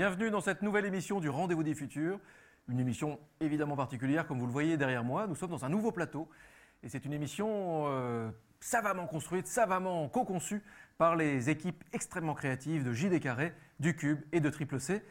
[0.00, 2.18] Bienvenue dans cette nouvelle émission du Rendez-vous des Futurs.
[2.70, 5.26] Une émission évidemment particulière, comme vous le voyez derrière moi.
[5.26, 6.26] Nous sommes dans un nouveau plateau.
[6.82, 8.30] Et c'est une émission euh,
[8.60, 10.62] savamment construite, savamment co-conçue
[10.96, 15.02] par les équipes extrêmement créatives de JD Carré, du Cube et de Triple C.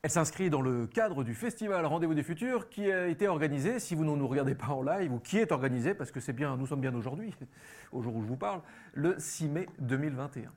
[0.00, 3.94] Elle s'inscrit dans le cadre du festival Rendez-vous des Futurs qui a été organisé, si
[3.94, 6.56] vous ne nous regardez pas en live, ou qui est organisé, parce que c'est bien,
[6.56, 7.34] nous sommes bien aujourd'hui,
[7.92, 8.62] au jour où je vous parle,
[8.94, 10.50] le 6 mai 2021.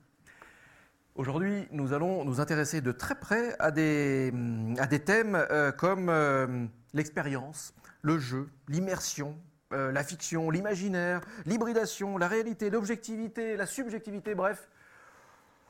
[1.16, 4.32] Aujourd'hui, nous allons nous intéresser de très près à des,
[5.06, 7.72] thèmes euh, comme euh, l'expérience,
[8.02, 9.38] le jeu, l'immersion,
[9.72, 14.68] euh, la fiction, l'imaginaire, l'hybridation, la réalité, l'objectivité, la subjectivité, bref.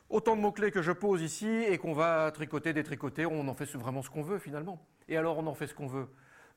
[0.08, 3.66] Autant de mots-clés que je pose ici et qu'on va tricoter, détricoter, on en fait
[3.66, 4.80] vraiment ce qu'on veut finalement.
[5.10, 6.06] Et alors on en fait ce qu'on veut.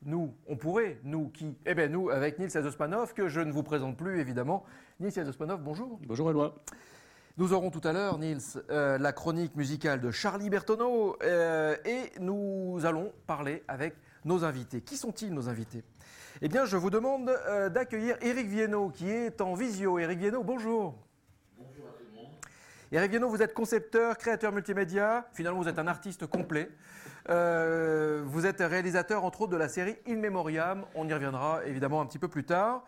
[0.03, 3.63] Nous, on pourrait, nous qui Eh bien nous, avec Nils Azospanov, que je ne vous
[3.63, 4.63] présente plus évidemment.
[5.01, 5.99] Nils Azospanov, bonjour.
[6.07, 6.55] Bonjour Eloi.
[7.39, 12.11] Nous aurons tout à l'heure, Nils, euh, la chronique musicale de Charlie Bertoneau euh, et
[12.19, 13.93] nous allons parler avec
[14.25, 14.81] nos invités.
[14.81, 15.83] Qui sont-ils nos invités?
[16.41, 19.99] Eh bien, je vous demande euh, d'accueillir Eric Viennot qui est en visio.
[19.99, 20.95] Eric Viennot, bonjour.
[21.59, 22.31] Bonjour à tout le monde.
[22.91, 25.27] Eric Viennot, vous êtes concepteur, créateur multimédia.
[25.33, 26.71] Finalement, vous êtes un artiste complet.
[27.29, 30.85] Euh, vous êtes réalisateur, entre autres, de la série In Memoriam.
[30.95, 32.83] On y reviendra évidemment un petit peu plus tard.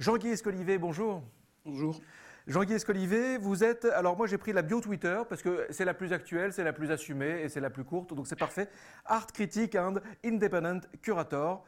[0.00, 1.22] Jean-Guy Escolivet, bonjour.
[1.64, 2.00] Bonjour.
[2.46, 3.86] Jean-Guy Escolivet, vous êtes.
[3.86, 6.74] Alors, moi, j'ai pris la bio Twitter parce que c'est la plus actuelle, c'est la
[6.74, 8.68] plus assumée et c'est la plus courte, donc c'est parfait.
[9.06, 11.64] Art Critic and Independent Curator.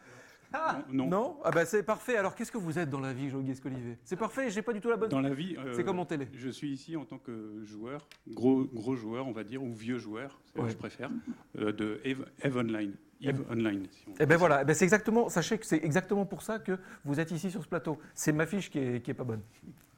[0.53, 1.09] Ah, non.
[1.09, 1.37] Non?
[1.45, 2.17] Ah, bah c'est parfait.
[2.19, 3.99] Alors, qu'est-ce que vous êtes dans la vie, Jean-Guy Escolivet?
[4.05, 5.09] C'est parfait, j'ai pas du tout la bonne.
[5.09, 6.29] Dans la vie, euh, C'est comme en télé?
[6.35, 9.99] Je suis ici en tant que joueur, gros, gros joueur, on va dire, ou vieux
[9.99, 10.71] joueur, c'est Ouais.
[10.71, 11.11] je préfère,
[11.59, 12.95] euh, de Eve, Eve Online.
[13.23, 13.87] Eve Online.
[13.91, 16.59] si on- Eh ben voilà, eh ben c'est exactement, sachez que c'est exactement pour ça
[16.59, 17.99] que vous êtes ici sur ce plateau.
[18.15, 19.41] C'est ma fiche qui est, qui est pas bonne.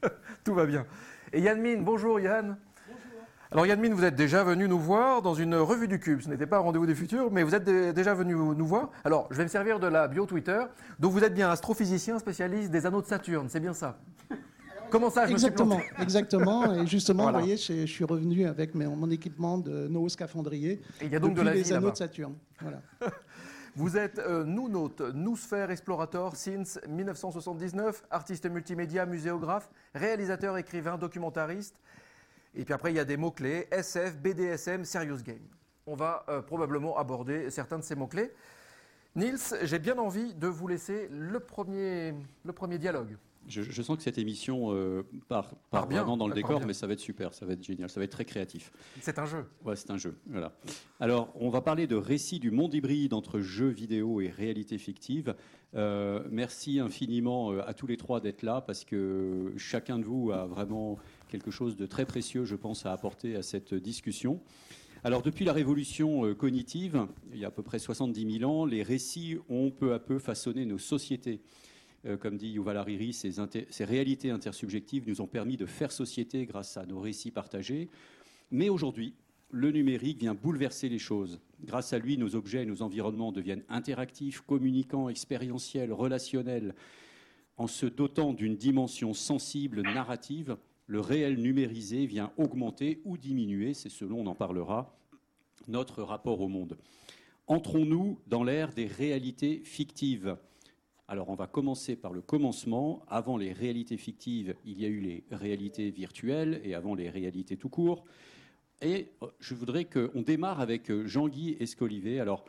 [0.44, 0.86] Tout va bien.
[1.32, 2.56] Et Yann Mine, bonjour Yann.
[3.50, 6.20] Alors Yann Mine, vous êtes déjà venu nous voir dans une revue du Cube.
[6.20, 8.90] Ce n'était pas un rendez-vous des futurs, mais vous êtes dé- déjà venu nous voir.
[9.04, 10.60] Alors, je vais me servir de la bio Twitter.
[10.98, 13.98] Donc vous êtes bien astrophysicien spécialiste des anneaux de Saturne, c'est bien ça?
[14.90, 15.92] Comment ça, je me suis Exactement, planté?
[16.02, 16.74] exactement.
[16.74, 17.38] Et justement, Voilà.
[17.38, 20.80] vous voyez, je, je suis revenu avec mes- mon équipement de Noos Scaphandrier.
[21.00, 22.34] Et il y a donc de la vie anneaux de Saturne.
[22.60, 22.80] Voilà.
[23.78, 31.76] Vous êtes euh, Nounote, Noosphere Explorator since 1979, artiste multimédia, muséographe, réalisateur, écrivain, documentariste.
[32.56, 35.46] Et puis après, il y a des mots-clés SF, BDSM, Serious Game.
[35.86, 38.32] On va euh, probablement aborder certains de ces mots-clés.
[39.18, 42.14] Nils, j'ai bien envie de vous laisser le premier,
[42.44, 43.16] le premier dialogue.
[43.48, 46.68] Je, je sens que cette émission euh, part, part bien, vraiment dans le décor, bien.
[46.68, 48.70] mais ça va être super, ça va être génial, ça va être très créatif.
[49.00, 49.46] C'est un jeu.
[49.64, 50.16] Ouais, c'est un jeu.
[50.26, 50.52] Voilà.
[51.00, 55.34] Alors, on va parler de récits du monde hybride entre jeux vidéo et réalité fictive.
[55.74, 60.30] Euh, merci infiniment euh, à tous les trois d'être là, parce que chacun de vous
[60.30, 60.96] a vraiment
[61.28, 64.40] quelque chose de très précieux, je pense, à apporter à cette discussion.
[65.04, 68.64] Alors, depuis la révolution euh, cognitive, il y a à peu près 70 000 ans,
[68.64, 71.40] les récits ont peu à peu façonné nos sociétés.
[72.04, 73.34] Euh, comme dit Yuval Hariri, ces,
[73.70, 77.88] ces réalités intersubjectives nous ont permis de faire société grâce à nos récits partagés.
[78.50, 79.14] Mais aujourd'hui,
[79.50, 81.38] le numérique vient bouleverser les choses.
[81.62, 86.74] Grâce à lui, nos objets et nos environnements deviennent interactifs, communicants, expérientiels, relationnels.
[87.56, 90.56] En se dotant d'une dimension sensible, narrative,
[90.88, 94.98] le réel numérisé vient augmenter ou diminuer, c'est selon, on en parlera,
[95.68, 96.76] notre rapport au monde.
[97.46, 100.36] Entrons-nous dans l'ère des réalités fictives
[101.10, 103.02] alors on va commencer par le commencement.
[103.08, 107.56] Avant les réalités fictives, il y a eu les réalités virtuelles et avant les réalités
[107.56, 108.04] tout court.
[108.82, 112.20] Et euh, je voudrais qu'on démarre avec euh, Jean-Guy Escolivet.
[112.20, 112.44] Alors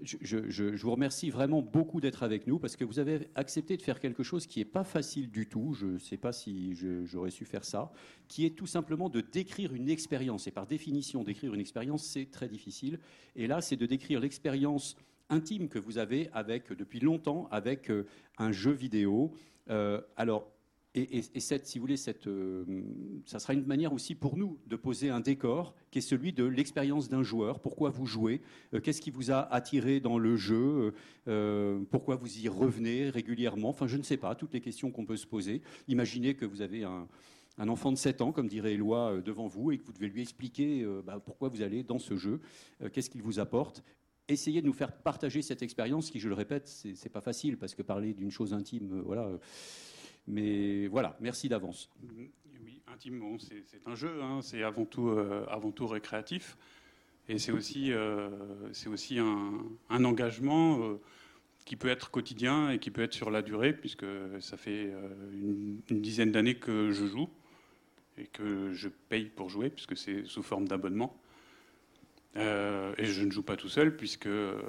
[0.00, 4.00] je, vous remercie vraiment beaucoup d'être avec nous parce que vous avez accepté de faire
[4.00, 5.74] quelque chose qui n'est pas facile du tout.
[5.74, 6.74] Je ne sais pas si
[7.04, 7.92] j'aurais su faire ça,
[8.28, 10.46] qui est tout simplement de décrire une expérience.
[10.46, 12.98] Et par définition, décrire une expérience, c'est très difficile.
[13.36, 14.96] Et là, c'est de décrire l'expérience
[15.30, 16.30] intime que vous avez
[16.70, 18.06] depuis longtemps avec euh,
[18.38, 19.32] un jeu vidéo.
[19.70, 20.53] Euh, alors,
[20.94, 22.64] et, et- et cette, si vous voulez, cette, euh,
[23.26, 26.44] ça sera une manière aussi pour nous de poser un décor qui est celui de
[26.44, 27.58] l'expérience d'un joueur.
[27.60, 28.40] Pourquoi vous jouez?
[28.74, 30.94] Euh, Qu'est-ce qui vous a attiré dans le jeu?
[31.26, 33.70] Euh, Pourquoi vous y revenez régulièrement?
[33.70, 35.62] Enfin, je ne sais pas, toutes les questions qu'on peut se poser.
[35.88, 37.08] Imaginez que vous avez un,
[37.68, 40.86] enfant de 7 ans, comme dirait Éloi, devant vous et que vous devez lui expliquer
[41.04, 42.40] bah, pourquoi vous allez dans ce jeu,
[42.92, 43.82] qu'est-ce qu'il vous apporte.
[44.28, 47.74] Essayez de nous faire partager cette expérience qui, je le répète, c'est pas facile parce
[47.74, 49.28] que parler d'une chose intime, voilà.
[50.26, 51.90] Mais voilà, merci d'avance.
[52.16, 52.30] Oui,
[52.92, 56.56] intime, bon, c'est un jeu, hein, c'est avant tout, euh, avant tout récréatif.
[57.28, 58.28] Et c'est aussi, euh,
[58.86, 61.00] aussi un, engagement euh,
[61.64, 64.04] qui peut être quotidien et qui peut être sur la durée, puisque
[64.40, 64.92] ça fait
[65.32, 67.30] une dizaine d'années que je joue
[68.18, 71.18] et que je paye pour jouer, puisque c'est sous forme d'abonnement.
[72.36, 74.60] Euh, et je ne joue pas tout seul puisque euh,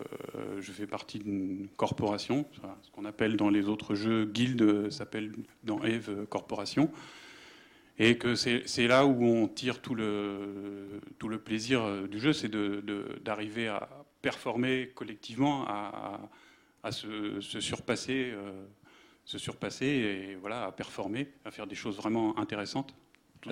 [0.60, 2.46] je fais partie d'une corporation,
[2.84, 5.32] ce qu'on appelle dans les autres jeux guild, s'appelle
[5.64, 6.92] dans Eve corporation,
[7.98, 12.52] et que c'est là où on tire tout le, tout le plaisir du jeu, c'est
[13.24, 13.90] d'arriver à
[14.22, 16.20] performer collectivement, à,
[16.84, 18.34] à se, surpasser,
[19.24, 22.94] se surpasser et voilà, à performer, à faire des choses vraiment intéressantes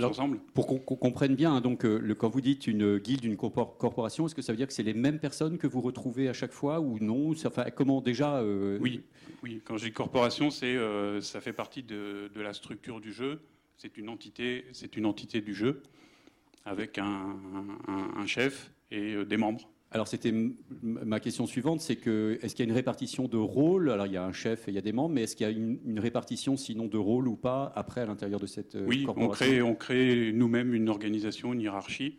[0.01, 3.37] ensemble Pour qu'on comprenne bien, hein, donc, euh, le, quand vous dites une guilde, une
[3.37, 6.33] corporation, est-ce que ça veut dire que c'est les mêmes personnes que vous retrouvez à
[6.33, 7.35] chaque fois ou non?
[7.35, 9.03] Ça, Comment déjà euh, Oui,
[9.43, 9.61] oui.
[9.65, 13.41] Quand j'ai corporation, c'est euh, ça fait partie de, la structure du jeu.
[13.77, 15.83] C'est une entité, c'est une entité du jeu
[16.65, 19.72] avec un chef et des membres.
[19.93, 20.33] Alors c'était
[20.81, 23.91] ma question suivante, c'est que est-ce qu'il y a une répartition de rôles?
[23.91, 25.45] Alors il y a un chef et il y a des membres, mais est-ce qu'il
[25.45, 28.87] y a une, répartition sinon de rôles ou pas après à l'intérieur de cette euh,
[28.87, 29.45] oui, corporation?
[29.45, 32.17] Oui, on crée, nous-mêmes une organisation, une hiérarchie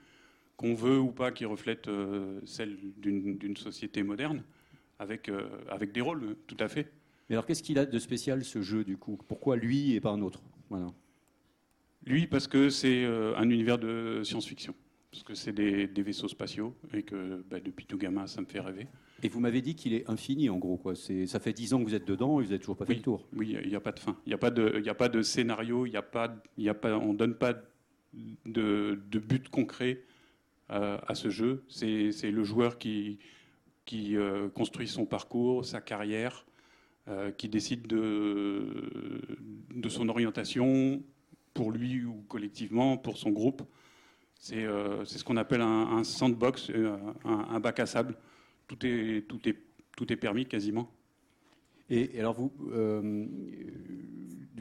[0.56, 4.44] qu'on veut ou pas qui reflète euh, celle d'une société moderne,
[5.00, 6.92] avec, euh, avec des rôles, tout à fait.
[7.28, 9.18] Mais alors qu'est-ce qu'il a de spécial ce jeu du coup?
[9.26, 10.44] Pourquoi lui et pas un autre?
[10.70, 10.86] Voilà.
[12.06, 14.76] Lui parce que c'est un univers de science-fiction
[15.14, 18.58] parce que c'est des, vaisseaux spatiaux et que bah, depuis tout gamin, ça me fait
[18.58, 18.88] rêver.
[19.22, 20.76] Et vous m'avez dit qu'il est infini, en gros.
[20.76, 20.94] Quoi.
[20.96, 23.00] Ça fait dix ans que vous êtes dedans et vous n'avez toujours pas fait le
[23.00, 23.28] tour.
[23.32, 24.16] Oui, il n'y a pas de fin.
[24.26, 26.98] Il n'y a, pas de, a pas de scénario, y a pas, y a pas,
[26.98, 27.54] on ne donne pas
[28.44, 30.02] de, but concret
[30.72, 31.64] euh, à ce jeu.
[31.68, 33.20] C'est le joueur qui,
[33.84, 36.44] qui euh, construit son parcours, sa carrière,
[37.06, 39.22] euh, qui décide de,
[39.72, 41.04] de son orientation
[41.52, 43.62] pour lui ou collectivement, pour son groupe.
[44.52, 48.16] Euh, c'est ce qu'on appelle un, sandbox, euh, un, bac à sable.
[48.66, 49.56] Tout est, tout est,
[49.96, 50.90] tout est permis quasiment.
[51.90, 52.36] Et, alors
[52.72, 53.26] euh,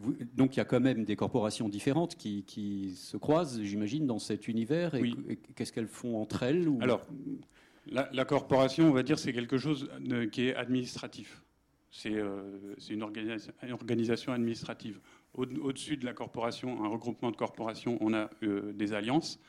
[0.01, 4.06] vous, donc il y a quand même des corporations différentes qui, qui se croisent, j'imagine,
[4.06, 4.95] dans cet univers.
[4.95, 5.13] Et,
[5.56, 7.06] qu'est-ce qu'elles font entre elles Alors,
[7.88, 9.89] la, corporation, on va dire, c'est quelque chose
[10.31, 11.41] qui est administratif.
[11.91, 12.09] C'est
[12.89, 15.00] une, organisation, une, organisation, administrative.
[15.33, 19.39] Au-dessus de la corporation, un regroupement de corporations, on a des alliances.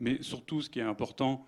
[0.00, 1.46] Mais surtout, ce qui est important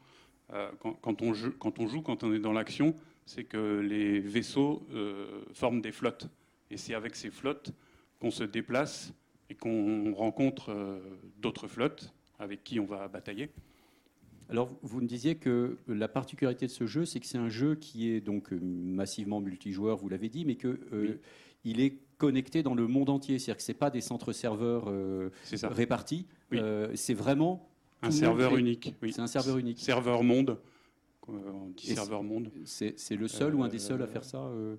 [0.53, 0.71] euh,
[1.03, 2.95] quand, on joue, quand, on joue, quand on est dans l'action,
[3.25, 6.29] c'est que les vaisseaux euh, forment des flottes.
[6.71, 7.73] Et c'est avec ces flottes
[8.21, 9.13] qu'on se déplace
[9.51, 11.01] et qu'on rencontre euh,
[11.39, 13.51] d'autres flottes avec qui on va batailler.
[14.49, 17.75] Alors, vous me disiez que la particularité de ce jeu, c'est que c'est un jeu
[17.75, 20.79] qui est donc massivement multijoueur, vous l'avez dit, mais que
[21.65, 23.41] il est connecté dans le monde entier.
[23.41, 24.89] C'est-à-dire que ce pas des centres serveurs
[25.65, 26.29] répartis.
[26.95, 27.69] c'est vraiment
[28.03, 29.13] un serveur unique, oui.
[29.13, 29.79] C'est un serveur unique.
[29.79, 30.59] Serveur monde.
[31.29, 32.51] On dit serveur monde.
[32.65, 34.77] C'est le seul ou un des seuls à faire ça euh,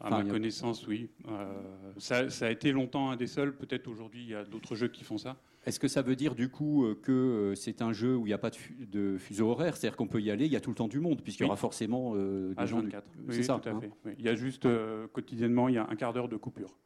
[0.00, 1.10] À ma connaissance, oui.
[1.28, 1.52] Euh,
[1.98, 3.56] ça, a été longtemps un des seuls.
[3.56, 5.36] Peut-être aujourd'hui, il y a d'autres jeux qui font ça.
[5.66, 8.34] Est-ce que ça veut dire du coup euh, que c'est un jeu où il n'y
[8.34, 8.50] a pas
[8.80, 9.76] de, fuseau horaire?
[9.76, 11.46] C'est-à-dire qu'on peut y aller, il y a tout le temps du monde, puisqu'il y
[11.46, 12.80] aura forcément des gens.
[12.80, 13.04] 24.
[13.30, 13.58] c'est ça.
[13.58, 14.14] Tout à hein fait.
[14.18, 14.68] Il y a juste
[15.12, 16.78] quotidiennement, il y a un quart d'heure de coupure.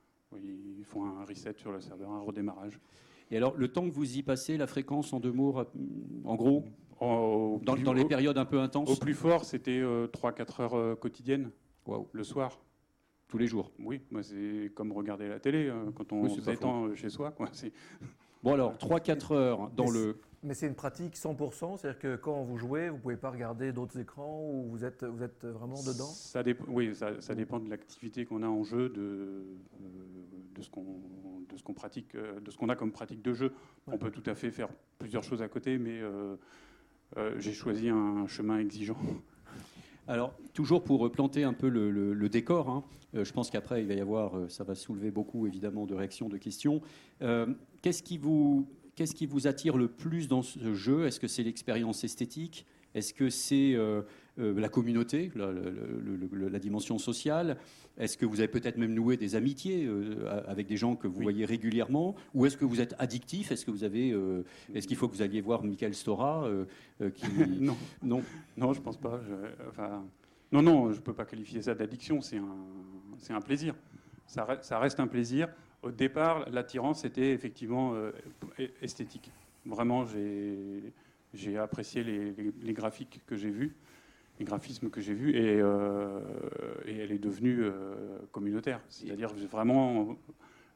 [0.42, 2.80] Ils font un reset sur le serveur, un redémarrage.
[3.32, 5.56] Et alors, le temps que vous y passez, la fréquence en deux mots,
[6.24, 6.64] en gros,
[7.00, 11.50] dans, les périodes un peu intenses Au plus fort, c'était 3-4 euh, heures euh, quotidiennes,
[12.12, 12.60] le soir.
[13.28, 17.08] Tous les jours Oui, moi c'est comme regarder la télé euh, quand on s'étend chez
[17.08, 17.30] soi.
[17.32, 17.50] Quoi.
[18.42, 20.20] Bon alors, 3-4 heures dans le...
[20.44, 23.72] Mais c'est une pratique 100%, c'est-à-dire que quand vous jouez, vous ne pouvez pas regarder
[23.72, 26.06] d'autres écrans ou vous êtes, vous êtes vraiment dedans?
[26.06, 29.44] ça Oui, ça, dépend de l'activité qu'on a en jeu, de,
[30.54, 31.00] de ce qu'on
[31.52, 33.52] de ce qu'on pratique, euh, de ce qu'on a comme pratique de jeu.
[33.86, 34.68] On peut tout à fait faire
[34.98, 36.36] plusieurs choses à côté, mais euh,
[37.16, 38.96] euh, j'ai choisi un chemin exigeant.
[40.08, 42.84] Alors, toujours pour planter un peu le, décor, hein,
[43.14, 46.38] je pense qu'après, il va y avoir, ça va soulever beaucoup évidemment de réactions, de
[46.38, 46.80] questions.
[47.20, 51.06] qu'est-ce, qui vous, qu'est-ce qui vous attire le plus dans ce jeu?
[51.06, 52.66] Est-ce que c'est l'expérience esthétique?
[52.94, 54.02] Est-ce que c'est euh,
[54.36, 57.56] la communauté, la, dimension sociale?
[57.98, 61.20] Est-ce que vous avez peut-être même noué des amitiés euh, avec des gens que vous
[61.20, 62.14] voyez régulièrement?
[62.34, 63.52] Ou est-ce que vous êtes addictif?
[63.52, 64.44] Est-ce que vous avez, euh,
[64.74, 66.48] est-ce qu'il faut que vous alliez voir Michael Stora
[67.14, 67.26] qui...
[67.60, 67.76] non.
[68.02, 68.22] non,
[68.56, 69.20] non, je pense pas.
[69.68, 70.04] enfin,
[70.50, 72.20] non, non, je peux pas qualifier ça d'addiction.
[72.20, 72.56] C'est un,
[73.18, 73.74] c'est un plaisir.
[74.26, 75.48] Ça, ça, reste un plaisir.
[75.82, 77.94] Au départ, l'attirance était effectivement
[78.80, 79.30] esthétique.
[79.66, 80.04] Vraiment,
[81.34, 83.74] j'ai, apprécié les, graphiques que j'ai vus
[84.38, 86.20] les graphismes que j'ai vus et, euh,
[86.86, 88.80] elle est devenue euh, communautaire.
[88.88, 90.16] C'est-à-dire vraiment,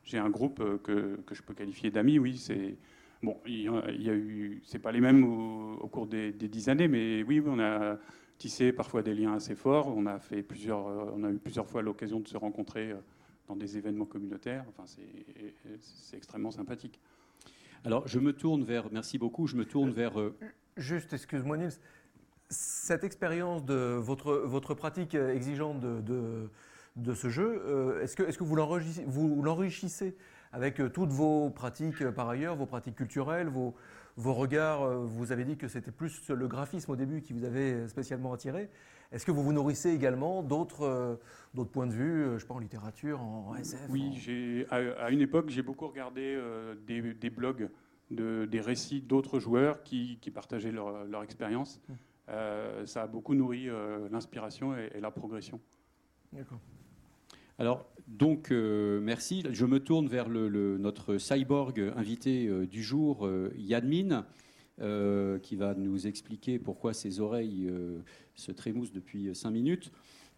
[0.05, 2.19] j'ai un groupe euh, que, je peux qualifier d'amis.
[2.19, 2.77] Oui, c'est
[3.23, 3.39] bon.
[3.47, 7.43] Il y a eu, c'est pas les mêmes au, cours des, dix années, mais oui,
[7.45, 7.99] on a
[8.39, 9.89] tissé parfois des liens assez forts.
[9.89, 12.93] On a fait plusieurs, on a eu plusieurs fois l'occasion de se rencontrer
[13.47, 14.65] dans des événements communautaires.
[14.69, 17.00] Enfin, c'est extrêmement sympathique.
[17.85, 20.15] Alors, je me tourne vers, merci beaucoup, je me tourne vers.
[20.76, 21.79] Juste, excuse-moi Nils,
[22.49, 26.50] cette expérience de votre, votre pratique exigeante de, de,
[26.97, 30.17] de ce jeu, euh, est-ce que, est que vous l'enrichissez
[30.53, 33.75] avec euh, toutes vos pratiques euh, par ailleurs, vos pratiques culturelles, vos,
[34.17, 37.87] vos regards Vous avez dit que c'était plus le graphisme au début qui vous avait
[37.88, 38.71] spécialement attiré.
[39.13, 41.19] Est-ce que vous vous nourrissez également d'autres
[41.55, 45.23] d'autres points de vue, je sais pas, en littérature, en SF Oui, à, à, une
[45.23, 46.39] époque, j'ai beaucoup regardé
[46.87, 47.71] des, des, blogs
[48.11, 51.81] de, des récits d'autres joueurs qui, qui, partageaient leur, leur expérience.
[51.89, 51.97] Hum.
[52.29, 55.61] Euh, ça a beaucoup nourri euh, l'inspiration et, la progression.
[56.33, 56.59] D'accord.
[57.59, 59.45] Alors, donc, euh, merci.
[59.51, 64.27] Je me tourne vers le, notre cyborg invité du jour, Yadmin,
[65.43, 67.73] qui va nous expliquer pourquoi ses oreilles
[68.37, 69.90] se trémoussent depuis cinq minutes.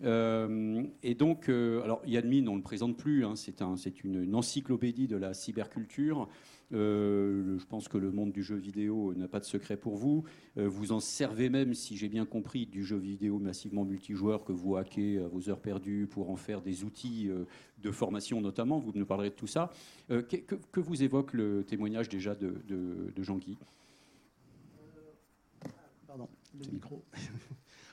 [0.02, 3.74] et donc, alors Yadmin, on ne le présente plus, hein, c'est un,
[4.04, 6.28] une, une, encyclopédie de la cyberculture.
[6.74, 10.24] Euh, je pense que le monde du jeu vidéo n'a pas de secret pour vous.
[10.58, 14.52] Euh, vous en servez même, si j'ai bien compris, du jeu vidéo massivement multijoueur que
[14.52, 17.44] vous hackez à vos heures perdues pour en faire des outils euh,
[17.78, 18.78] de formation notamment.
[18.78, 19.72] Vous nous parlerez de tout ça.
[20.08, 22.54] Que, vous évoque le témoignage déjà de,
[23.18, 23.56] Jean-Guy?
[26.06, 26.28] Pardon,
[26.58, 27.04] le micro.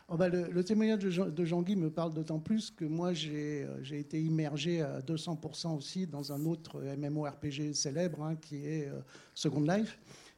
[0.08, 4.22] Oh, bah, le, témoignage de Jean-Guy me parle d'autant plus que moi, j'ai euh, été
[4.22, 9.00] immergé à 200% aussi dans un autre MMORPG célèbre hein, qui est euh,
[9.34, 9.98] Second Life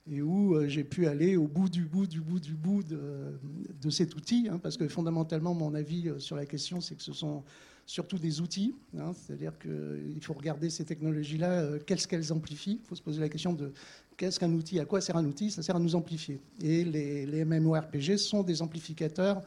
[0.09, 3.89] et où euh, j'ai pu aller au bout du bout du bout du bout de,
[3.89, 7.43] cet outil, hein, parce que fondamentalement, mon avis sur la question, c'est que ce sont
[7.85, 12.95] surtout des outils, hein, c'est-à-dire qu'il faut regarder ces technologies-là, qu'est-ce qu'elles amplifient, il faut
[12.95, 13.73] se poser la question de
[14.17, 15.51] Qu'est-ce qu'un outil À quoi sert un outil?
[15.51, 16.39] Ça sert à nous amplifier.
[16.61, 19.43] Et les, MMORPG sont des amplificateurs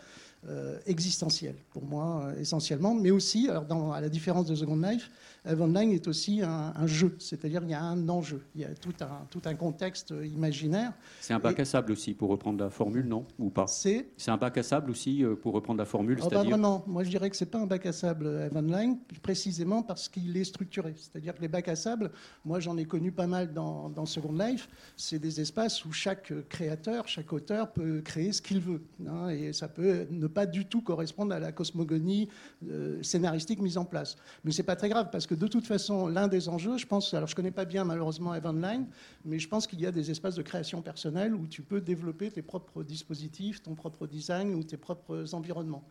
[0.49, 2.95] euh, existentiels, pour moi, euh, essentiellement.
[2.95, 5.11] Mais aussi, à la différence de Second Life,
[5.47, 8.95] Online est aussi un, jeu, c'est-à-dire il y a un enjeu, il y a tout
[9.01, 10.93] un, tout un contexte imaginaire.
[11.21, 13.67] C'est un bac à sable aussi, pour reprendre la formule, non Ou pas?
[13.67, 16.85] C'est un bac à sable aussi, euh, pour reprendre la formule oh, Pas vraiment.
[16.87, 20.09] Moi, je dirais que ce n'est pas un bac à sable Eve Online, précisément parce
[20.09, 20.95] qu'il est structuré.
[20.97, 22.11] C'est-à-dire que les bacs à sable,
[22.45, 24.69] moi, j'en ai connu pas mal dans, dans Second Life.
[24.97, 28.83] C'est des espaces où chaque créateur, chaque auteur peut créer ce qu'il veut.
[29.07, 32.29] Hein, et ça peut ne pas du tout correspondre à la cosmogonie
[32.69, 34.17] euh, scénaristique mise en place.
[34.45, 36.87] Mais c'est pas très grave parce que que de toute façon, l'un des enjeux, je
[36.87, 38.89] pense, alors je ne connais pas bien malheureusement Evenline,
[39.25, 42.33] mais je pense qu'il y a des espaces de création personnelle où tu peux développer
[42.33, 45.85] tes propres dispositifs, ton propre design ou tes propres environnements.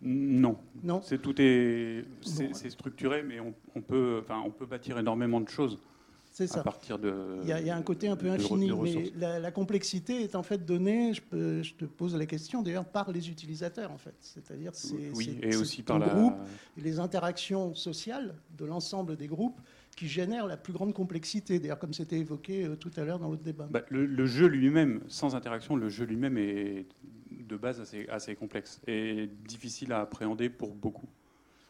[0.00, 0.56] Non.
[0.82, 1.02] Non.
[1.02, 5.78] C'est tout est, c'est structuré, mais on, peut, enfin, on peut bâtir énormément de choses.
[6.30, 6.60] C'est ça.
[6.60, 7.40] À partir de.
[7.42, 11.12] Il y, a, un côté un peu infini, mais la, complexité est en fait donnée.
[11.12, 15.10] Je, peux, je te pose la question d'ailleurs par les utilisateurs en fait, c'est-à-dire c'est
[15.14, 16.36] oui, et aussi par le groupe
[16.78, 19.60] et les interactions sociales de l'ensemble des groupes
[19.96, 21.58] qui génèrent la plus grande complexité.
[21.58, 23.68] D'ailleurs, comme c'était évoqué euh, tout à l'heure dans l'autre débat.
[23.70, 26.86] Bah, le, jeu lui-même, sans interaction, le jeu lui-même est
[27.30, 31.08] de base assez, assez complexe et difficile à appréhender pour beaucoup.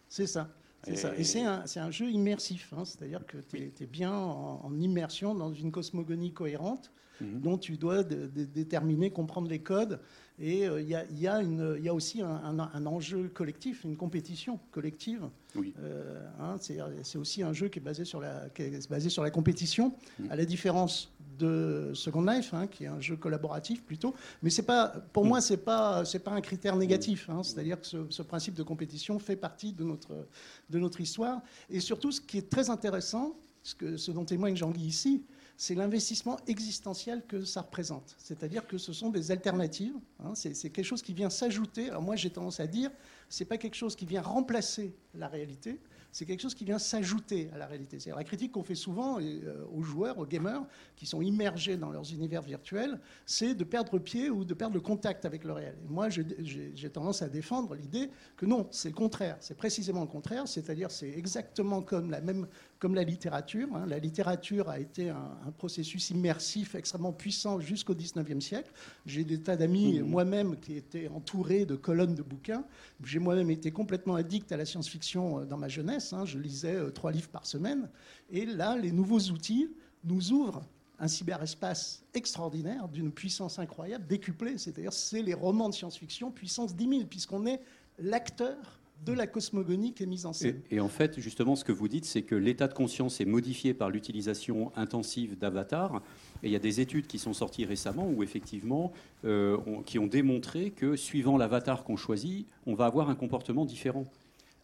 [0.08, 0.48] C'est ça.
[0.84, 1.16] C'est ça.
[1.16, 2.84] Et c'est un, un, jeu immersif, hein.
[2.84, 7.40] c'est-à-dire que tu es, bien en, immersion dans une cosmogonie cohérente mhm.
[7.40, 10.00] dont tu dois déterminer, comprendre les codes.
[10.38, 15.28] Et euh, il y, a aussi un, un, enjeu collectif, une compétition collective.
[15.54, 15.74] Oui.
[15.80, 16.56] Euh, hein,
[17.02, 19.92] c'est aussi un jeu qui est basé sur la, qui est basé sur la compétition,
[20.18, 20.30] mhm.
[20.30, 24.14] à la différence de Second Life, hein, qui est un jeu collaboratif plutôt.
[24.42, 27.28] Mais c'est pas, pour moi, c'est pas, c'est pas un critère négatif.
[27.28, 27.42] Hein.
[27.42, 30.26] C'est-à-dire que ce, principe de compétition fait partie de notre,
[30.68, 31.40] de notre histoire.
[31.68, 35.24] Et surtout, ce qui est très intéressant, ce, que, ce dont témoigne Jean-Guy ici,
[35.56, 38.14] c'est l'investissement existentiel que ça représente.
[38.16, 39.94] C'est-à-dire que ce sont des alternatives.
[40.20, 40.34] Hein.
[40.34, 41.90] c'est, quelque chose qui vient s'ajouter.
[41.90, 42.90] Alors moi, j'ai tendance à dire,
[43.30, 45.80] c'est pas quelque chose qui vient remplacer la réalité
[46.12, 48.00] c'est quelque chose qui vient s'ajouter à la réalité.
[48.00, 50.62] C'est la critique qu'on fait souvent euh, aux joueurs, aux gamers,
[50.96, 54.80] qui sont immergés dans leurs univers virtuels, c'est de perdre pied ou de perdre le
[54.80, 55.76] contact avec le réel.
[55.88, 59.36] moi, j'ai tendance à défendre l'idée que non, c'est le contraire.
[59.40, 62.46] C'est précisément le contraire, c'est-à-dire c'est exactement comme la même
[62.80, 63.68] comme la littérature.
[63.76, 63.84] Hein.
[63.86, 68.72] La littérature a été un, processus immersif extrêmement puissant jusqu'au XIXe siècle.
[69.04, 70.06] J'ai des tas d'amis, mmh.
[70.06, 72.64] moi-même, qui étaient entourés de colonnes de bouquins.
[73.04, 76.12] J'ai moi-même été complètement addict à la science-fiction euh, dans ma jeunesse.
[76.14, 76.24] Hein.
[76.24, 77.90] Je lisais euh, trois livres par semaine.
[78.30, 79.68] Et là, les nouveaux outils
[80.04, 80.66] nous ouvrent
[80.98, 84.56] un cyberespace extraordinaire, d'une puissance incroyable, décuplée.
[84.56, 87.60] C'est-à-dire, c'est les romans de science-fiction, puissance 10 000, puisqu'on est
[87.98, 90.60] l'acteur de la cosmogonie qui est mise en scène.
[90.70, 93.74] Et, en fait, justement, ce que vous dites, c'est que l'état de conscience est modifié
[93.74, 96.02] par l'utilisation intensive d'avatars.
[96.42, 98.92] Et il y a des études qui sont sorties récemment où, effectivement,
[99.24, 104.06] euh, qui ont démontré que suivant l'avatar qu'on choisit, on va avoir un comportement différent.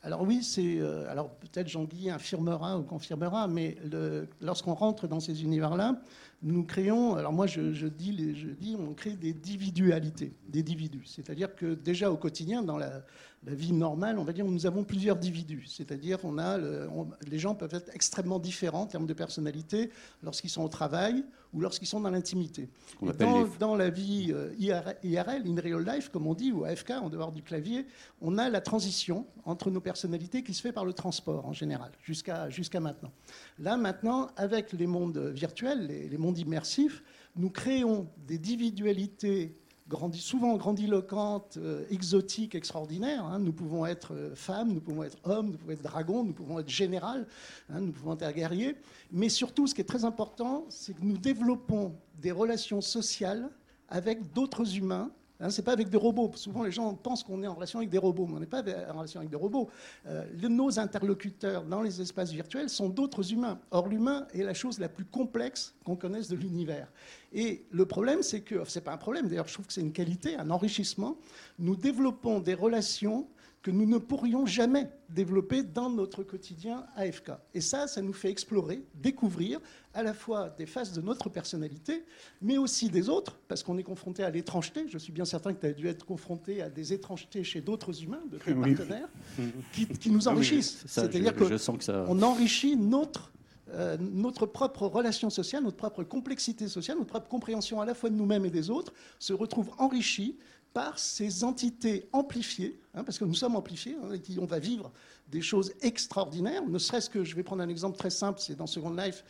[0.07, 3.77] Alors oui, c'est euh, alors peut-être Jean-Guy infirmera ou confirmera, mais
[4.41, 6.01] lorsqu'on rentre dans ces univers-là,
[6.45, 11.07] nous créons, alors moi je, dis, je dis, on crée des individualités, des individus.
[11.07, 13.03] C'est-à-dire que déjà au quotidien, dans la,
[13.55, 15.67] vie normale, on va dire, nous avons plusieurs individus.
[15.69, 19.91] C'est-à-dire, on a, les gens peuvent être extrêmement différents en termes de personnalité
[20.23, 22.69] lorsqu'ils sont au travail ou lorsqu'ils sont dans l'intimité.
[23.01, 27.09] Dans, dans, la vie euh, IRL, in real life, comme on dit, ou AFK, en
[27.09, 27.87] dehors du clavier,
[28.21, 31.93] on a la transition entre nos personnalités qui se fait par le transport en général,
[32.03, 33.13] jusqu'à jusqu'à maintenant.
[33.59, 37.03] Là, maintenant, avec les mondes virtuels, les, les mondes immersifs,
[37.37, 39.57] nous créons des individualités
[40.15, 43.25] souvent grandiloquentes, euh, exotiques, extraordinaires.
[43.25, 43.39] Hein.
[43.39, 46.59] Nous pouvons être euh, femmes, nous pouvons être hommes, nous pouvons être dragons, nous pouvons
[46.59, 47.27] être général,
[47.71, 48.77] hein, nous pouvons être guerriers.
[49.13, 53.49] Mais surtout, ce qui est très important, c'est que nous développons des relations sociales
[53.89, 56.31] avec d'autres humains Hein, ce n'est pas avec des robots.
[56.35, 58.63] Souvent, les gens pensent qu'on est en relation avec des robots, mais on n'est pas
[58.63, 59.69] en relation avec des robots.
[60.07, 63.59] Euh, nos interlocuteurs dans les espaces virtuels sont d'autres humains.
[63.71, 66.89] Or, l'humain est la chose la plus complexe qu'on connaisse de l'univers.
[67.33, 69.83] Et le problème, c'est que, ce n'est pas un problème, d'ailleurs, je trouve que c'est
[69.83, 71.17] une qualité, un enrichissement.
[71.59, 73.27] Nous développons des relations
[73.67, 77.33] que nous ne pourrions jamais développer dans notre quotidien AFK.
[77.53, 79.59] Et ça, ça nous fait explorer, découvrir
[79.93, 82.05] à la fois des faces de notre personnalité,
[82.41, 84.87] mais aussi des autres, parce qu'on est confronté à l'étrangeté.
[84.89, 88.05] Je suis bien certain que tu as dû être confronté à des étrangetés chez d'autres
[88.05, 89.09] humains, de tes partenaires,
[89.73, 90.85] qui, nous enrichissent.
[90.87, 93.33] C'est-à-dire qu'on enrichit notre
[93.71, 98.11] euh, notre propre relation sociale, notre propre complexité sociale, notre propre compréhension à la fois
[98.11, 100.37] de nous-mêmes et des autres se retrouve enrichie
[100.77, 104.91] par ces entités amplifiées, hein, parce que nous sommes amplifiés, hein, et on va vivre
[105.29, 108.67] des choses extraordinaires, ne serait-ce que, je vais prendre un exemple très simple, c'est dans
[108.67, 109.25] Second Life,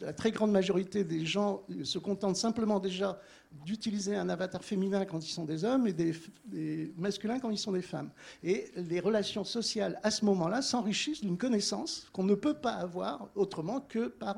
[0.00, 3.20] la très grande majorité des gens se contentent simplement déjà
[3.64, 7.72] d'utiliser un avatar féminin quand ils sont des hommes et des, masculins quand ils sont
[7.72, 8.10] des femmes.
[8.44, 13.28] Et les relations sociales à ce moment-là s'enrichissent d'une connaissance qu'on ne peut pas avoir
[13.34, 14.36] autrement que par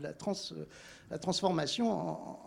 [0.00, 1.90] la transformation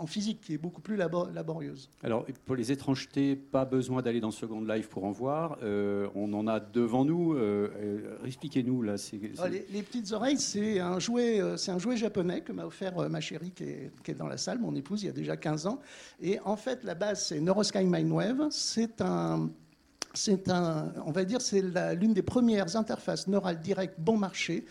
[0.02, 1.90] en, physique, qui est beaucoup plus laborieuse.
[2.04, 5.35] Alors, pour les étrangetés, pas besoin d'aller dans Second Life pour en voir.
[5.64, 7.34] Euh, on en a devant nous.
[7.34, 8.96] Euh, euh, expliquez-nous, là.
[9.40, 13.22] Ah, les, petites oreilles, c'est un, jouet, c'est un jouet japonais que m'a offert ma
[13.22, 15.80] chérie qui est, dans la salle, mon épouse, il y a déjà 15 ans.
[16.22, 18.48] Et en fait, la base, c'est Neurosky Mindwave.
[18.52, 19.50] C'est un
[20.14, 21.62] c'est un, on va dire, c'est
[21.96, 24.66] l'une des premières interfaces neurales directes bon marché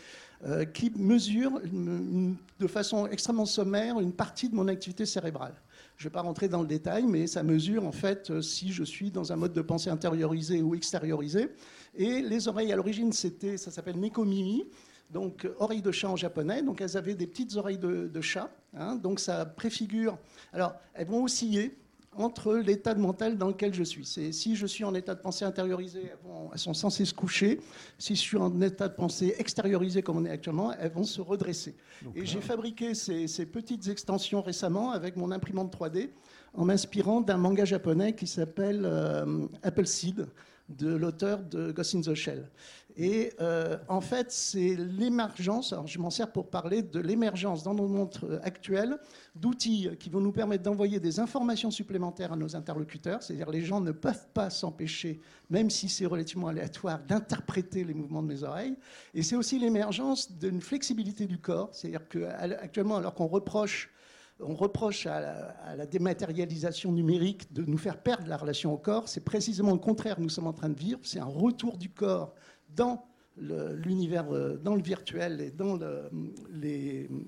[0.72, 5.54] qui mesure de façon extrêmement sommaire une partie de mon activité cérébrale.
[5.96, 8.72] Je ne vais pas rentrer dans le détail, mais ça mesure en fait euh, si
[8.72, 11.50] je suis dans un mode de pensée intériorisé ou extériorisé.
[11.94, 14.64] Et les oreilles à l'origine, c'était, ça s'appelle Nekomimi,
[15.10, 16.62] donc oreilles de chat en japonais.
[16.62, 18.50] Donc elles avaient des petites oreilles de, chat.
[18.76, 18.96] Hein.
[18.96, 20.18] donc ça préfigure.
[20.52, 21.76] Alors elles vont osciller
[22.16, 24.04] entre l'état de mental dans lequel je suis.
[24.04, 26.12] C'est si je suis en état de pensée intériorisé,
[26.52, 27.60] elles, sont censées se coucher.
[27.98, 31.20] Si je suis en état de pensée extériorisé comme on est actuellement, elles vont se
[31.20, 31.74] redresser.
[32.14, 36.10] Et j'ai fabriqué ces, petites extensions récemment avec mon imprimante 3D
[36.54, 40.26] en m'inspirant d'un manga japonais qui s'appelle euh, Apple Seed
[40.68, 42.48] de l'auteur de Ghost in the Shell.
[42.96, 47.74] Et euh, en fait, c'est l'émergence, alors je m'en sers pour parler de l'émergence dans
[47.74, 48.98] nos montres actuelles
[49.34, 53.80] d'outils qui vont nous permettre d'envoyer des informations supplémentaires à nos interlocuteurs, c'est-à-dire les gens
[53.80, 58.76] ne peuvent pas s'empêcher, même si c'est relativement aléatoire, d'interpréter les mouvements de mes oreilles.
[59.12, 63.90] Et c'est aussi l'émergence d'une flexibilité du corps, c'est-à-dire qu'actuellement, alors qu'on reproche
[64.40, 69.08] on reproche à la, dématérialisation numérique de nous faire perdre la relation au corps.
[69.08, 71.00] C'est précisément le contraire que nous sommes en train de vivre.
[71.02, 72.34] C'est un retour du corps
[72.74, 76.08] dans l'univers, euh, dans le virtuel et dans le,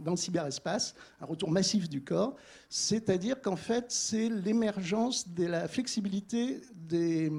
[0.04, 2.36] dans le cyberespace, un retour massif du corps.
[2.68, 7.30] C'est-à-dire qu'en fait, c'est l'émergence de la flexibilité des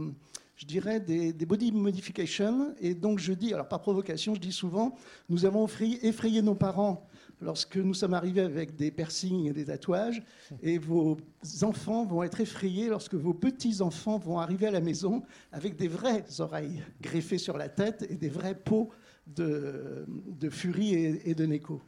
[0.57, 2.73] je dirais, des, body modifications.
[2.81, 4.95] Et donc, je dis, alors par provocation, je dis souvent,
[5.29, 5.67] nous avons
[6.01, 7.07] effrayé nos parents
[7.41, 10.21] lorsque nous sommes arrivés avec des piercings et des tatouages,
[10.61, 11.17] et vos
[11.61, 16.25] enfants vont être effrayés lorsque vos petits-enfants vont arriver à la maison avec des vraies
[16.39, 18.89] oreilles greffées sur la tête et des vraies peaux
[19.27, 21.81] de, de furie et, de Neko.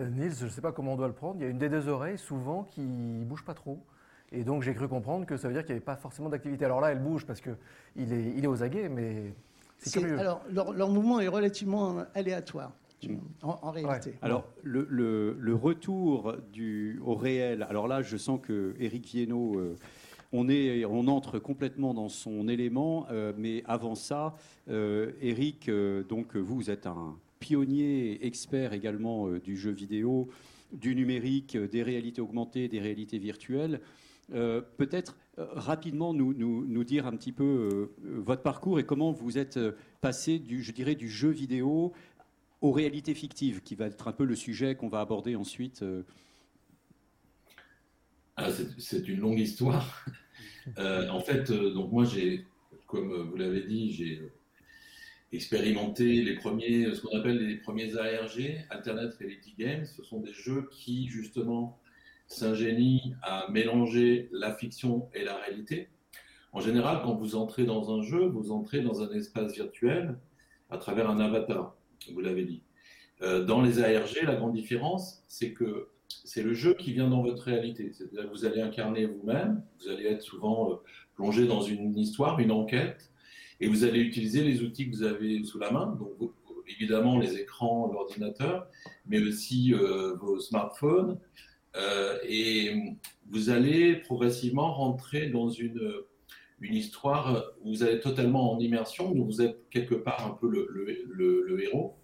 [0.00, 1.36] Euh, Nils, je ne sais pas comment on doit le prendre.
[1.40, 3.84] Il y a une des deux oreilles souvent qui ne bouge pas trop.
[4.30, 6.64] Et donc j'ai cru comprendre que ça veut dire qu'il n'y avait pas forcément d'activité.
[6.64, 9.34] Alors là, elle bouge parce qu'il est, il est aux aguets, mais
[9.78, 10.18] c'est curieux.
[10.18, 12.72] Alors leur, leur, mouvement est relativement aléatoire.
[13.42, 14.14] En, réalité.
[14.22, 19.76] Alors, le, retour du, au réel, alors là, je sens que Eric Viennot, euh,
[20.32, 24.36] on, est, on entre complètement dans son élément, euh, mais avant ça,
[24.68, 25.70] euh, Eric,
[26.08, 30.28] donc vous êtes un pionnier, expert également du jeu vidéo,
[30.72, 33.80] du numérique, des réalités augmentées, des réalités virtuelles.
[34.28, 39.58] Peut-être rapidement nous, nous, nous, dire un petit peu votre parcours et comment vous êtes
[40.02, 41.94] passé du, je dirais, du jeu vidéo
[42.60, 45.84] aux réalités fictives, qui va être un peu le sujet qu'on va aborder ensuite.
[48.36, 50.04] Ah, c'est une longue histoire.
[50.76, 52.46] en fait, donc moi, j'ai,
[52.86, 54.32] comme vous l'avez dit, j'ai
[55.32, 59.84] expérimenter les premiers, ce qu'on appelle les premiers ARG, Alternate Reality Games.
[59.84, 61.78] Ce sont des jeux qui, justement,
[62.26, 65.88] s'ingénient à mélanger la fiction et la réalité.
[66.52, 70.18] En général, quand vous entrez dans un jeu, vous entrez dans un espace virtuel
[70.70, 71.76] à travers un avatar,
[72.12, 72.62] vous l'avez dit.
[73.22, 75.88] Euh, dans les ARG, la grande différence, c'est que
[76.24, 77.92] c'est le jeu qui vient dans votre réalité.
[77.92, 80.76] C'est-à-dire que vous allez incarner vous-même, vous allez être souvent euh,
[81.16, 83.10] plongé dans une histoire, une enquête,
[83.60, 86.32] et vous allez utiliser les outils que vous avez sous la main, donc
[86.68, 88.68] évidemment les écrans, l'ordinateur,
[89.06, 91.18] mais aussi euh, vos smartphones.
[92.28, 92.74] Et
[93.30, 95.80] vous allez progressivement rentrer dans une,
[96.60, 100.48] une histoire où vous êtes totalement en immersion, où vous êtes quelque part un peu
[100.48, 101.96] le, le, le, héros,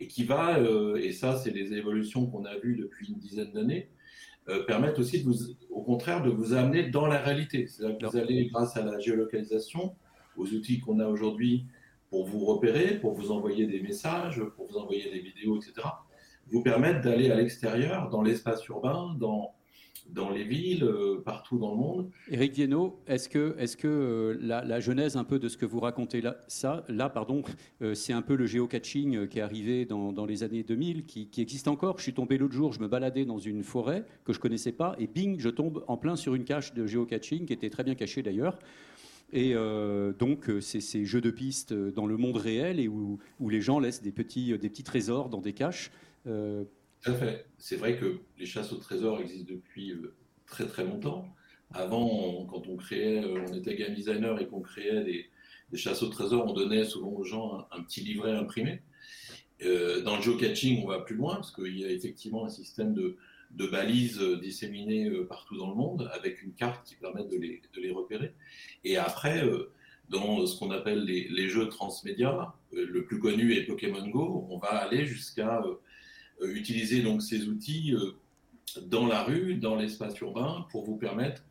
[0.00, 3.52] et qui va, euh, et ça c'est les évolutions qu'on a vues depuis une dizaine
[3.52, 3.90] d'années,
[4.68, 7.66] permettre aussi, de vous, au contraire, de vous amener dans la réalité.
[7.66, 9.96] C'est-à-dire que vous allez, grâce à la géolocalisation,
[10.36, 11.66] aux outils qu'on a aujourd'hui
[12.10, 15.88] pour vous repérer, pour vous envoyer des messages, pour vous envoyer des vidéos, etc.,
[16.48, 19.55] vous permettent d'aller à l'extérieur, dans l'espace urbain, dans,
[20.10, 22.10] dans les villes, euh, partout dans le monde.
[22.30, 26.36] Éric Viennot, est-ce que, euh, la, genèse un peu de ce que vous racontez là,
[26.48, 27.42] ça, là pardon,
[27.82, 31.68] euh, c'est un peu le géocaching qui est arrivé dans, les années 2000, qui, existe
[31.68, 31.98] encore?
[31.98, 34.96] Je suis tombé l'autre jour, je me baladais dans une forêt que je connaissais pas,
[34.98, 37.94] et bing, je tombe en plein sur une cache de géocaching qui était très bien
[37.94, 38.58] cachée d'ailleurs.
[39.32, 39.54] Et
[40.20, 44.02] donc, c'est ces jeux de piste dans le monde réel et où, les gens laissent
[44.02, 45.90] des petits, des petits trésors dans des caches.
[47.58, 50.14] C'est vrai que les chasses au trésor existent depuis euh,
[50.46, 51.26] très très longtemps.
[51.72, 55.26] Avant, quand on créait, on était game designer et qu'on créait des,
[55.70, 58.82] des, chasses au trésor, on donnait souvent aux gens un, petit livret imprimé.
[59.62, 62.94] Euh, dans le geocaching, on va plus loin parce qu'il y a effectivement un système
[62.94, 63.16] de,
[63.70, 67.90] balises euh, disséminées euh, partout dans le monde avec une carte qui permet de les,
[67.90, 68.32] repérer.
[68.84, 69.72] Et après, euh,
[70.08, 74.68] dans ce qu'on appelle les, jeux transmédia, le plus connu est Pokémon Go, on va
[74.68, 75.62] aller jusqu'à
[76.42, 77.94] utiliser donc ces outils
[78.82, 81.42] dans la rue, dans l'espace urbain, pour vous permettre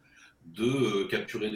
[0.45, 1.49] de capturer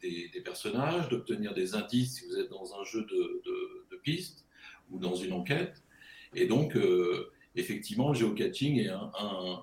[0.00, 4.44] des, personnages, d'obtenir des indices si vous êtes dans un jeu de, de, de piste
[4.90, 5.82] ou dans une enquête.
[6.34, 9.62] Et donc, euh, effectivement, le géocaching est un,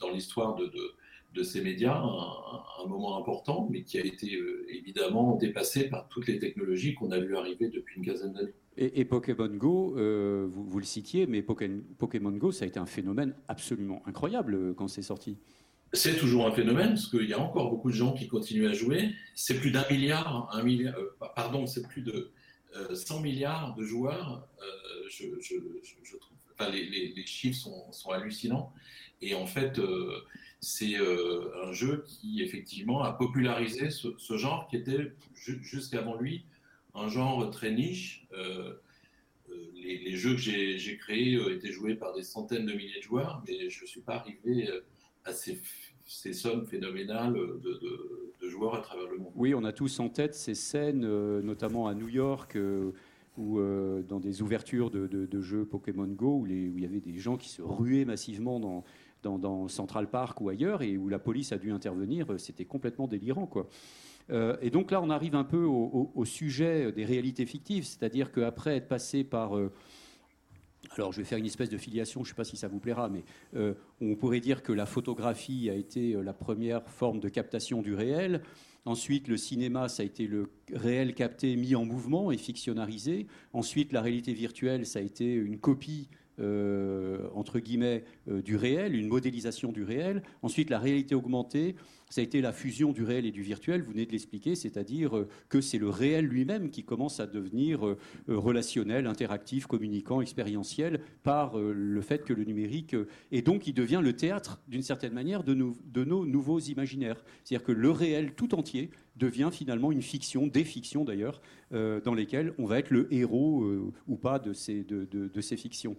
[0.00, 5.88] dans l'histoire de, ces médias un, moment important, mais qui a été euh, évidemment dépassé
[5.88, 8.54] par toutes les technologies qu'on a vu arriver depuis une quinzaine d'années.
[8.76, 13.34] Et, Pokémon Go, euh, vous, le citiez, mais Pokémon Go, ça a été un phénomène
[13.46, 15.36] absolument incroyable euh, quand c'est sorti.
[15.92, 18.72] C'est toujours un phénomène, parce qu'il y a encore beaucoup de gens qui continuent à
[18.72, 19.14] jouer.
[19.36, 20.96] C'est plus d'un milliard, un milliard
[21.36, 22.32] pardon, c'est plus de
[22.92, 24.48] 100 milliards de joueurs.
[25.08, 25.26] je,
[26.18, 26.34] trouve
[26.72, 28.72] les, chiffres sont, hallucinants.
[29.20, 30.24] Et en fait, euh,
[30.60, 36.44] c'est euh, un jeu qui, effectivement, a popularisé ce, genre qui était, jusqu'avant lui,
[36.94, 38.26] un genre très niche.
[38.32, 38.74] Euh,
[39.74, 43.68] les, jeux que j'ai créés étaient joués par des centaines de milliers de joueurs, mais
[43.68, 44.68] je ne suis pas arrivé
[45.24, 45.60] à ces,
[46.32, 49.32] sommes phénoménales de, joueurs à travers le monde.
[49.34, 51.06] Oui, on a tous en tête ces scènes,
[51.40, 52.56] notamment à New York
[53.36, 57.36] ou euh, dans des ouvertures de, jeux Pokémon Go où, il y avait des gens
[57.36, 58.84] qui se ruaient massivement dans,
[59.38, 63.46] dans, Central Park ou ailleurs et où la police a dû intervenir, c'était complètement délirant.
[63.46, 63.68] Quoi.
[64.30, 68.76] Euh, et donc là, on arrive un peu au, sujet des réalités fictives, c'est-à-dire qu'après
[68.76, 69.56] être passé par...
[69.56, 69.72] Euh,
[70.96, 72.78] alors je vais faire une espèce de filiation, je ne sais pas si ça vous
[72.78, 73.24] plaira, mais
[74.02, 78.42] on pourrait dire que la photographie a été la première forme de captation du réel.
[78.84, 83.26] Ensuite, le cinéma, ça a été le réel capté, mis en mouvement et fictionnarisé.
[83.54, 88.96] Ensuite, la réalité virtuelle, ça a été une copie euh, entre guillemets, euh, du réel,
[88.96, 90.22] une modélisation du réel.
[90.42, 91.76] Ensuite, la réalité augmentée,
[92.10, 95.16] ça a été la fusion du réel et du virtuel, vous venez de l'expliquer, c'est-à-dire
[95.16, 97.96] euh, que c'est le réel lui-même qui commence à devenir
[98.28, 102.96] relationnel, interactif, communicant, expérientiel, par le fait que le numérique,
[103.32, 107.24] et donc il devient le théâtre, d'une certaine manière, de, de nos nouveaux imaginaires.
[107.44, 111.40] C'est-à-dire que le réel tout entier devient finalement une fiction, des fictions d'ailleurs,
[111.72, 115.40] euh, dans lesquelles on va être le héros euh, ou pas de ces, de, de,
[115.40, 115.96] ces fictions.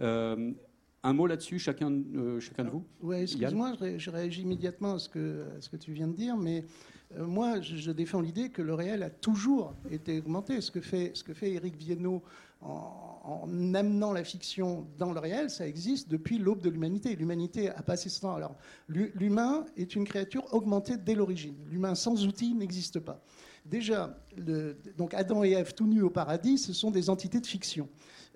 [0.00, 0.52] Euh,
[1.02, 2.02] un mot là-dessus, chacun,
[2.40, 5.92] chacun de vous Oui, excuse-moi, je, réagis immédiatement à ce, que, à ce que tu
[5.92, 6.64] viens de dire, mais
[7.16, 10.60] moi, je, défends l'idée que le réel a toujours été augmenté.
[10.60, 12.22] Ce que fait, ce que fait Éric Viennot
[12.60, 17.14] en, amenant la fiction dans le réel, ça existe depuis l'aube de l'humanité.
[17.14, 18.34] L'humanité a passé ce temps.
[18.34, 18.56] Alors,
[18.88, 21.56] l'humain est une créature augmentée dès l'origine.
[21.70, 23.22] L'humain sans outils n'existe pas.
[23.64, 24.18] Déjà,
[24.96, 27.88] donc Adam et Ève tout nus au paradis, ce sont des entités de fiction.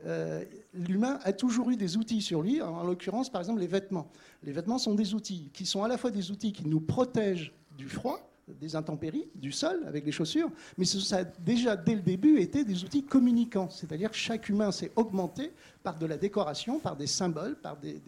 [0.04, 4.10] Euh, l'humain a toujours eu des outils sur lui, en l'occurrence par exemple les vêtements.
[4.42, 7.54] Les vêtements sont des outils qui sont à la fois des outils qui nous protègent
[7.78, 12.02] du froid, des intempéries, du sol avec les chaussures, mais ça a déjà dès le
[12.02, 15.52] début été des outils communicants, c'est-à-dire que chaque humain s'est augmenté
[15.82, 18.00] par de la décoration, par des symboles, par des,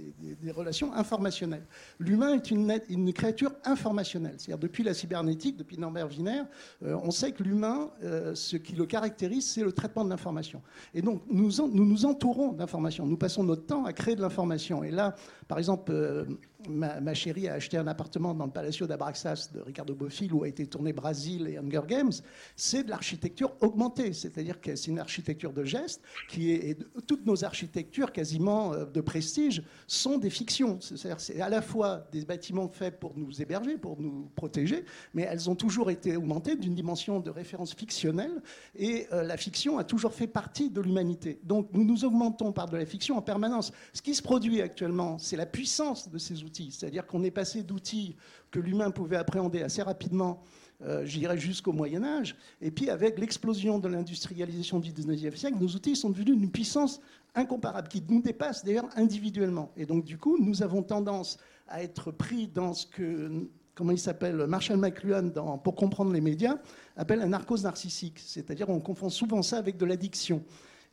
[0.53, 1.64] relations informationnelles.
[1.99, 6.42] L'humain est une, créature informationnelle, c'est-à-dire depuis la cybernétique, depuis Norbert Wiener,
[6.85, 10.62] euh, on sait que l'humain, euh, ce qui le caractérise, c'est le traitement de l'information.
[10.94, 14.85] Et donc nous, nous nous entourons d'informations, nous passons notre temps à créer de l'information.
[14.85, 15.14] Et là,
[15.49, 16.25] par exemple, euh,
[16.68, 20.48] ma, chérie a acheté un appartement dans le Palacio d'Abraxas de Ricardo Bofill où a
[20.48, 22.12] été tourné Brésil et Hunger Games.
[22.57, 27.44] C'est de l'architecture augmentée, c'est-à-dire que c'est une architecture de geste qui est, toutes nos
[27.44, 30.81] architectures quasiment euh, de prestige sont des fictions.
[30.81, 35.22] C'est-à-dire c'est à la fois des bâtiments faits pour nous héberger, pour nous protéger, mais
[35.22, 38.42] elles ont toujours été augmentées d'une dimension de référence fictionnelle
[38.77, 41.40] et euh, la fiction a toujours fait partie de l'humanité.
[41.44, 43.72] Donc nous nous augmentons par de la fiction en permanence.
[43.92, 47.62] Ce qui se produit actuellement, c'est la puissance de ces outils c'est-à-dire qu'on est passé
[47.62, 48.17] d'outils
[48.51, 50.43] que l'humain pouvait appréhender assez rapidement,
[50.83, 55.69] euh, j'irais jusqu'au Moyen Âge, et puis avec l'explosion de l'industrialisation du 19e siècle, nos
[55.69, 57.01] outils sont devenus d'une puissance
[57.35, 59.73] incomparable, qui nous dépasse d'ailleurs individuellement.
[59.77, 61.38] Et donc du coup, nous avons tendance
[61.69, 66.21] à être pris dans ce que comment il s'appelle, Marshall McLuhan, dans Pour comprendre les
[66.21, 66.59] médias,
[66.97, 68.21] appelle un narcose narcissique.
[68.25, 70.45] C'est-à-dire, on confond souvent ça avec de l'addiction.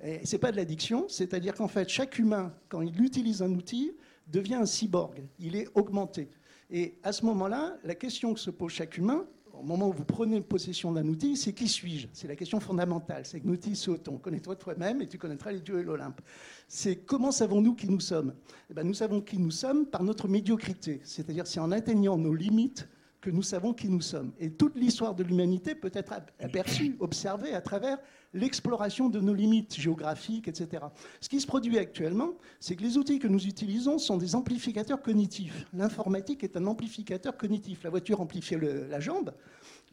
[0.04, 3.92] Et c'est pas de l'addiction, c'est-à-dire qu'en fait, chaque humain, quand il utilise un outil,
[4.28, 6.30] devient un cyborg, il est augmenté.
[6.70, 10.06] Et à ce moment-là, la question que se pose chaque humain, au moment où vous
[10.06, 12.08] prenez possession d'un outil, c'est qui suis-je?
[12.14, 13.26] C'est la question fondamentale.
[13.26, 14.18] C'est que outil ton.
[14.18, 16.20] Connais-toi toi-même et tu connaîtras les dieux et l'Olympe.
[16.68, 18.34] C'est comment savons-nous qui nous sommes?
[18.70, 21.02] Eh ben, Nous savons qui nous sommes par notre médiocrité.
[21.04, 22.88] C'est-à-dire c'est en atteignant nos limites
[23.22, 24.34] que nous savons qui nous sommes.
[24.40, 28.00] Et toute l'histoire de l'humanité peut être aperçue, observée à travers
[28.34, 30.86] l'exploration de nos limites géographiques, etc.
[31.20, 35.02] Ce qui se produit actuellement, c'est que les outils que nous utilisons sont des amplificateurs
[35.02, 35.66] cognitifs.
[35.74, 37.84] L'informatique est un amplificateur cognitif.
[37.84, 39.32] La voiture amplifie la jambe,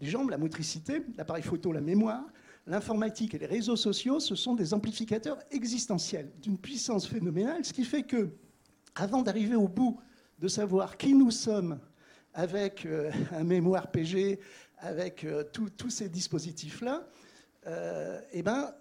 [0.01, 2.25] les jambes, la motricité, l'appareil photo, la mémoire.
[2.67, 7.85] L'informatique et les réseaux sociaux, ce sont des amplificateurs existentiels d'une puissance phénoménale, ce qui
[7.85, 8.31] fait que,
[8.95, 9.99] avant d'arriver au bout
[10.39, 11.79] de savoir qui nous sommes
[12.35, 14.39] avec euh, un mémoire PG,
[14.79, 17.07] avec euh, tous ces dispositifs-là,
[17.67, 18.73] euh, eh ben,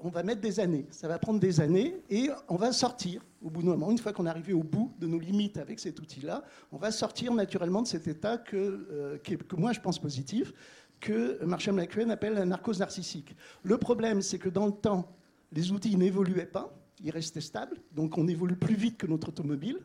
[0.00, 0.86] on va mettre des années.
[0.90, 4.12] Ça va prendre des années et on va sortir au bout d'un moment, une fois
[4.12, 7.82] qu'on est arrivé au bout de nos limites avec cet outil-là, on va sortir naturellement
[7.82, 10.52] de cet état que, que moi je pense positif,
[11.00, 13.36] que Marshall McLuhan appelle un narcose narcissique.
[13.62, 15.16] Le problème, c'est que dans le temps,
[15.52, 19.78] les outils n'évoluaient pas, ils restaient stables, donc on évolue plus vite que notre automobile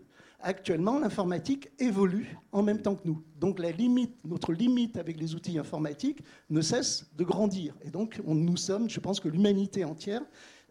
[0.43, 3.23] actuellement, l'informatique évolue en même temps que nous.
[3.39, 7.75] Donc la limite, notre limite avec les outils informatiques ne cesse de grandir.
[7.83, 10.21] Et donc nous sommes, je pense que l'humanité entière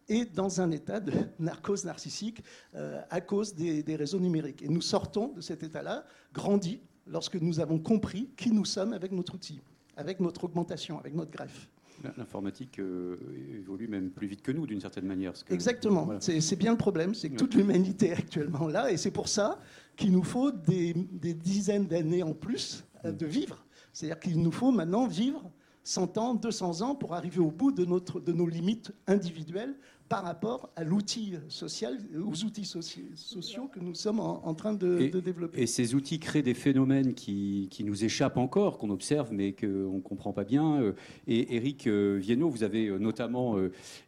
[0.08, 2.42] est dans un état de narcose narcissique
[2.74, 4.62] euh, à cause des, des, réseaux numériques.
[4.62, 9.12] Et nous sortons de cet état-là, grandi, lorsque nous avons compris qui nous sommes avec
[9.12, 9.60] notre outil,
[9.96, 11.68] avec notre augmentation, avec notre greffe.
[12.16, 13.16] L'informatique euh,
[13.54, 15.32] évolue même plus vite que nous, d'une certaine manière.
[15.50, 16.08] Exactement.
[16.20, 19.58] C'est bien le problème, c'est que toute l'humanité est actuellement là, et c'est pour ça
[19.96, 20.94] qu'il nous faut des,
[21.34, 23.64] dizaines d'années en plus euh, de vivre.
[23.92, 25.50] C'est-à-dire qu'il nous faut maintenant vivre
[25.84, 29.74] 100 ans, 200 ans pour arriver au bout de, notre, de nos limites individuelles
[30.12, 35.62] par rapport à l'outil social, aux outils sociaux que nous sommes en, train de, développer.
[35.62, 40.00] Et ces outils créent des phénomènes qui, nous échappent encore, qu'on observe, mais qu'on ne
[40.00, 40.82] comprend pas bien.
[40.82, 40.92] Euh,
[41.26, 43.56] et Eric euh, Viennot, vous avez euh, notamment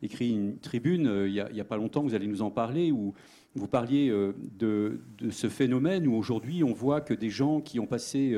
[0.03, 3.15] écrit une tribune il n'y a, a, pas longtemps, vous allez nous en parler, où
[3.55, 4.11] vous parliez
[4.59, 8.37] de, de ce phénomène où aujourd'hui on voit que des gens qui ont passé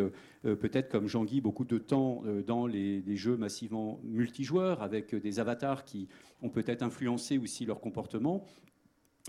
[0.55, 5.41] peut-être comme Jean-Guy, beaucoup de temps euh, dans les, jeux massivement multijoueurs, avec euh, des
[5.41, 6.09] avatars qui
[6.43, 8.45] ont peut-être influencé aussi leur comportement,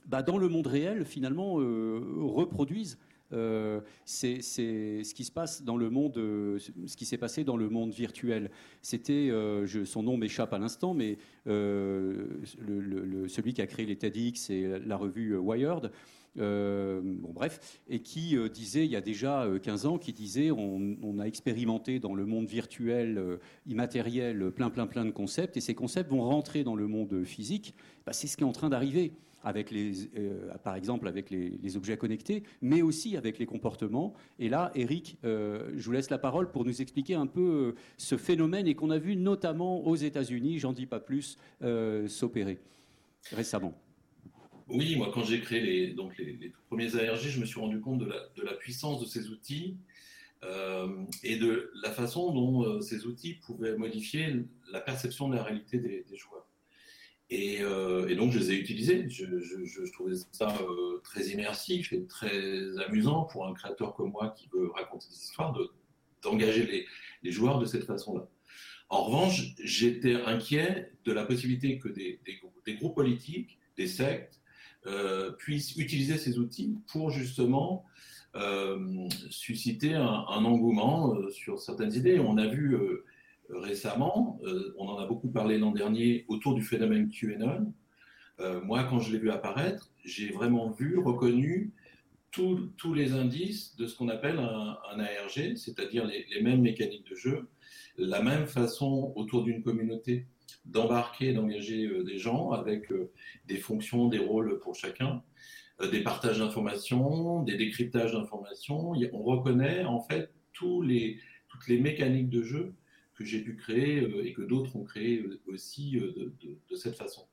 [0.06, 3.00] bah, dans le monde réel, finalement, reproduisent
[4.06, 7.92] c'est ce qui se passe dans le monde, ce qui s'est passé dans le monde
[7.92, 8.52] virtuel.
[8.82, 9.32] C'était,
[9.86, 15.36] son nom m'échappe à l'instant, mais celui qui a créé les TEDx et la revue
[15.36, 15.92] Wired
[16.40, 20.14] euh, bon, bref, et qui euh, disait, il y a déjà 15 euh, ans, qui
[20.14, 25.62] disait on, a expérimenté dans le monde virtuel immatériel plein, plein, plein de concepts, et
[25.62, 27.74] ces concepts vont rentrer dans le monde physique.
[28.06, 29.14] Bah, c'est ce qui est en train d'arriver.
[29.44, 29.94] Avec les,
[30.64, 34.14] par exemple avec les, objets connectés, mais aussi avec les comportements.
[34.40, 38.68] Et là, Eric, je vous laisse la parole pour nous expliquer un peu ce phénomène
[38.68, 41.38] et qu'on a vu notamment aux États-Unis, j'en dis pas plus,
[42.08, 42.58] s'opérer.
[43.32, 43.74] récemment.
[44.70, 48.00] Oui, moi quand j'ai créé les, donc les, premiers ARG, je me suis rendu compte
[48.00, 49.78] de la, de la puissance de ces outils
[50.44, 54.36] euh, et de la façon dont euh, ces outils pouvaient modifier
[54.72, 56.46] la perception de la réalité des, joueurs.
[57.30, 57.60] Et,
[58.10, 59.10] et, donc je les ai utilisés.
[59.10, 60.48] Je, je, je trouvais ça
[61.04, 65.58] très immersif et très amusant pour un créateur comme moi qui veut raconter des histoires,
[66.22, 66.86] d'engager les,
[67.24, 68.28] les joueurs de cette façon-là.
[68.90, 72.20] En revanche, j'étais inquiet de la possibilité que des,
[72.66, 74.42] des, groupes politiques, des sectes,
[74.86, 77.84] euh, puissent utiliser ces outils pour justement
[78.36, 82.20] euh, susciter un, engouement euh, sur certaines idées.
[82.20, 82.78] On a vu
[83.50, 84.40] récemment,
[84.78, 87.74] on en a beaucoup parlé l'an dernier, autour du phénomène QAnon.
[88.66, 91.72] moi, quand je l'ai vu apparaître, j'ai vraiment vu, reconnu
[92.32, 97.16] tous les indices de ce qu'on appelle un, ARG, c'est-à-dire les, les, mêmes mécaniques de
[97.16, 97.48] jeu,
[97.98, 100.28] la même façon autour d'une communauté
[100.68, 103.12] d'embarquer, d'engager euh, des gens avec euh,
[103.48, 105.24] des fonctions, des rôles pour chacun,
[105.82, 108.94] euh, des partages d'informations, des décryptages d'informations.
[109.14, 112.74] On reconnaît en fait tous les, toutes les mécaniques de jeu
[113.16, 116.32] que j'ai pu créer et que d'autres ont créé aussi de,
[116.70, 117.24] de, cette façon.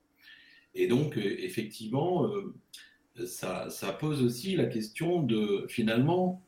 [0.75, 2.27] Et donc, effectivement,
[3.27, 6.43] ça, ça, pose aussi la question de, finalement,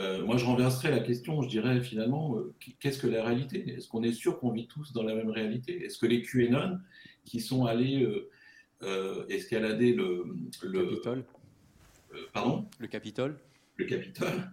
[0.00, 3.74] euh, moi, je renverserais la question, je dirais finalement, euh, qu'est-ce que la réalité?
[3.74, 5.84] Est-ce qu'on est sûr qu'on vit tous dans la même réalité?
[5.84, 6.78] Est-ce que les QAnon
[7.24, 8.08] qui sont allés
[8.82, 10.24] euh, escalader le,
[10.62, 11.24] le Capitole.
[12.32, 12.66] Pardon?
[12.78, 13.38] Le Capitole.
[13.76, 14.50] Le Capitole.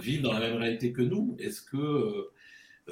[0.00, 1.36] Vivent dans la même réalité que nous.
[1.38, 2.30] Est-ce que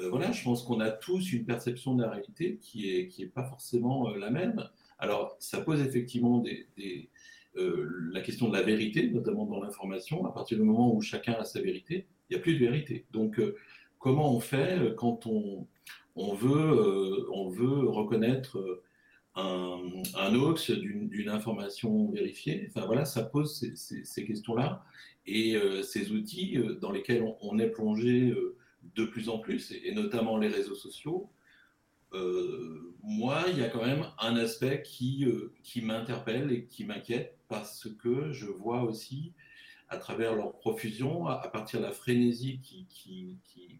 [0.09, 3.27] voilà, je pense qu'on a tous une perception de la réalité qui est qui est
[3.27, 4.67] pas forcément la même.
[4.99, 7.09] Alors, ça pose effectivement des,
[7.57, 10.25] euh, la question de la vérité, notamment dans l'information.
[10.25, 13.05] À partir du moment où chacun a sa vérité, il n'y a plus de vérité.
[13.11, 13.55] Donc, euh,
[13.99, 15.67] comment on fait quand on,
[16.35, 18.81] veut, euh, on veut reconnaître
[19.35, 19.79] un,
[20.15, 22.69] un hoax d'une information vérifiée?
[22.69, 24.83] Enfin voilà, ça pose ces, questions-là.
[25.25, 28.33] Et ces outils dans lesquels on, est plongé
[28.95, 31.29] de plus en plus, et notamment les réseaux sociaux,
[32.13, 34.83] euh, moi, il y a quand même un aspect
[35.23, 39.33] euh, qui m'interpelle et qui m'inquiète parce que je vois aussi,
[39.89, 43.79] à travers leur profusion, à, partir de la frénésie qui, qui, qui,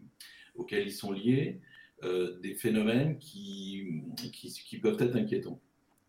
[0.54, 1.60] auquel ils sont liés,
[2.04, 5.60] euh, des phénomènes qui, qui, peuvent être inquiétants.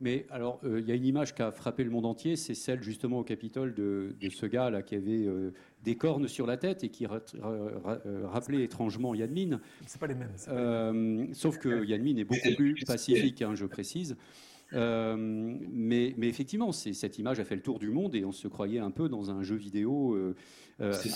[0.02, 2.82] Mais alors, il y a une image qui a frappé le monde entier, c'est celle
[2.82, 5.28] justement au Capitole de, de ce gars là qui avait
[5.84, 10.36] des cornes sur la tête et qui rappelait étrangement Yann C'est pas les mêmes.
[10.48, 14.16] Euh, sauf que Yann est beaucoup plus pacifique, hein, je précise.
[14.74, 18.48] Euh, mais, mais, effectivement, cette image a fait le tour du monde et on se
[18.48, 20.36] croyait un peu dans un jeu vidéo, euh,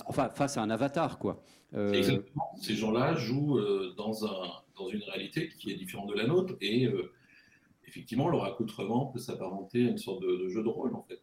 [0.07, 1.43] enfin face à un avatar, quoi.
[1.75, 2.51] Exactement.
[2.61, 3.59] Ces gens-là jouent
[3.97, 6.87] dans, un, dans une réalité qui est différente de la nôtre et
[7.87, 11.21] effectivement, leur accoutrement peut s'apparenter à une sorte de jeu de rôle, en fait.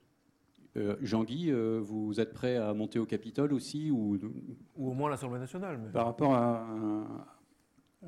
[0.77, 4.16] Euh, Jean-Guy, euh, vous êtes prêt à monter au Capitole aussi ou,
[4.77, 6.33] ou au moins à l'Assemblée nationale Par rapport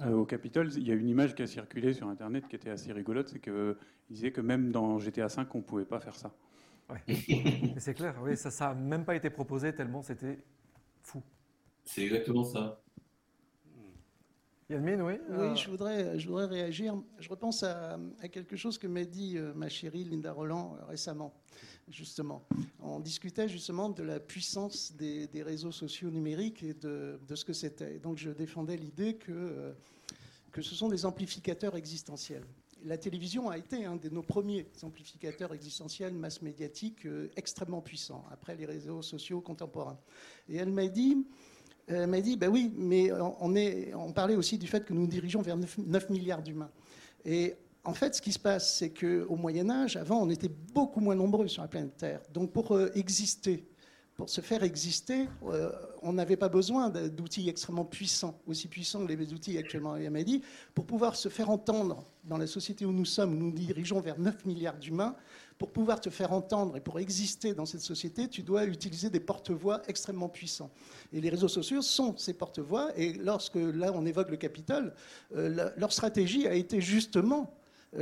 [0.01, 2.93] au Capitole, il y a une image qui a circulé sur Internet qui était assez
[2.93, 3.77] rigolote, c'est qu'il
[4.11, 6.33] disait que même dans GTA V, on ne pouvait pas faire ça.
[7.79, 10.39] c'est clair, oui, ça n'a même pas été proposé tellement c'était
[11.03, 11.23] fou.
[11.85, 12.83] C'est exactement ça.
[14.69, 16.95] Yann oui Oui, euh, je, voudrais, je voudrais réagir.
[17.19, 21.35] Je repense à, à quelque chose que m'a dit ma chérie Linda Roland récemment
[21.89, 22.45] justement.
[22.81, 27.99] On discutait justement de la puissance des, réseaux sociaux numériques et de, ce que c'était.
[27.99, 29.73] Donc je défendais l'idée que, euh,
[30.51, 32.45] que ce sont des amplificateurs existentiels.
[32.85, 38.25] La télévision a été un de nos premiers amplificateurs existentiels mass médiatiques euh, extrêmement puissants,
[38.31, 39.99] après les réseaux sociaux contemporains.
[40.49, 41.25] Et elle m'a dit,
[41.89, 45.07] m'a dit, ben oui, mais on, est, on parlait aussi du fait que nous nous
[45.07, 46.71] dirigeons vers 9, 9 milliards d'humains.
[47.25, 51.01] Et en fait, ce qui se passe, c'est qu'au Moyen Âge, avant, on était beaucoup
[51.01, 52.21] moins nombreux sur la planète Terre.
[52.33, 53.67] Donc pour euh, exister,
[54.15, 59.13] pour se faire exister, euh, on n'avait pas besoin d'outils extrêmement puissants, aussi puissants que
[59.13, 60.43] les outils actuellement à dit.
[60.75, 64.19] Pour pouvoir se faire entendre dans la société où nous sommes, nous nous dirigeons vers
[64.19, 65.17] 9 milliards d'humains,
[65.59, 69.21] pour pouvoir te faire entendre et pour exister dans cette société, tu dois utiliser des
[69.21, 70.71] porte-voix extrêmement puissants.
[71.13, 72.91] Et les réseaux sociaux sont ces porte-voix.
[72.97, 74.95] Et lorsque là on évoque le capital,
[75.35, 77.53] euh, leur stratégie a été justement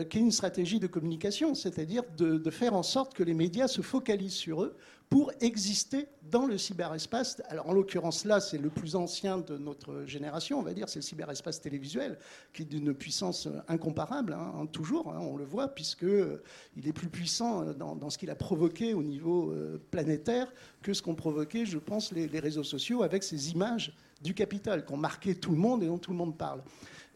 [0.08, 3.82] qui est une stratégie de communication, c'est-à-dire de, faire en sorte que les médias se
[3.82, 4.76] focalisent sur eux
[5.08, 7.42] pour exister dans le cyberespace.
[7.48, 11.00] Alors en l'occurrence là, c'est le plus ancien de notre génération, on va dire, c'est
[11.00, 12.18] le cyberespace télévisuel,
[12.52, 16.42] qui est d'une puissance incomparable, hein, toujours, hein, on le voit, puisqu'il euh,
[16.84, 19.52] est plus puissant euh, dans, ce qu'il a provoqué au niveau
[19.90, 24.84] planétaire que ce qu'ont provoqué, je pense, les, réseaux sociaux avec ces images du capital
[24.86, 26.62] qui ont marqué tout le monde et dont tout le monde parle.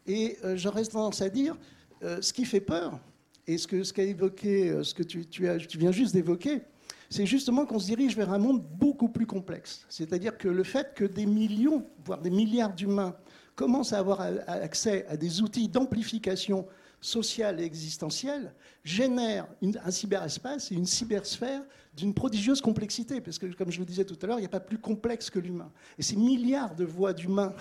[0.07, 1.57] Et j'aurais tendance à dire,
[2.03, 2.99] euh, ce qui fait peur,
[3.47, 6.63] Et ce que, ce évoqué, ce que tu, as, tu viens juste d'évoquer,
[7.11, 9.85] c'est justement qu'on se dirige vers un monde beaucoup plus complexe.
[9.89, 13.15] C'est-à-dire que le fait que des millions, voire des milliards d'humains
[13.55, 16.67] commencent à avoir accès à des outils d'amplification
[17.01, 21.63] sociale et existentielle génère un cyberespace et une cybersphère
[21.95, 24.51] d'une prodigieuse complexité, parce que, comme je le disais tout à l'heure, il n'y a
[24.51, 25.71] pas plus complexe que l'humain.
[25.99, 27.55] Et ces milliards de voix d'humains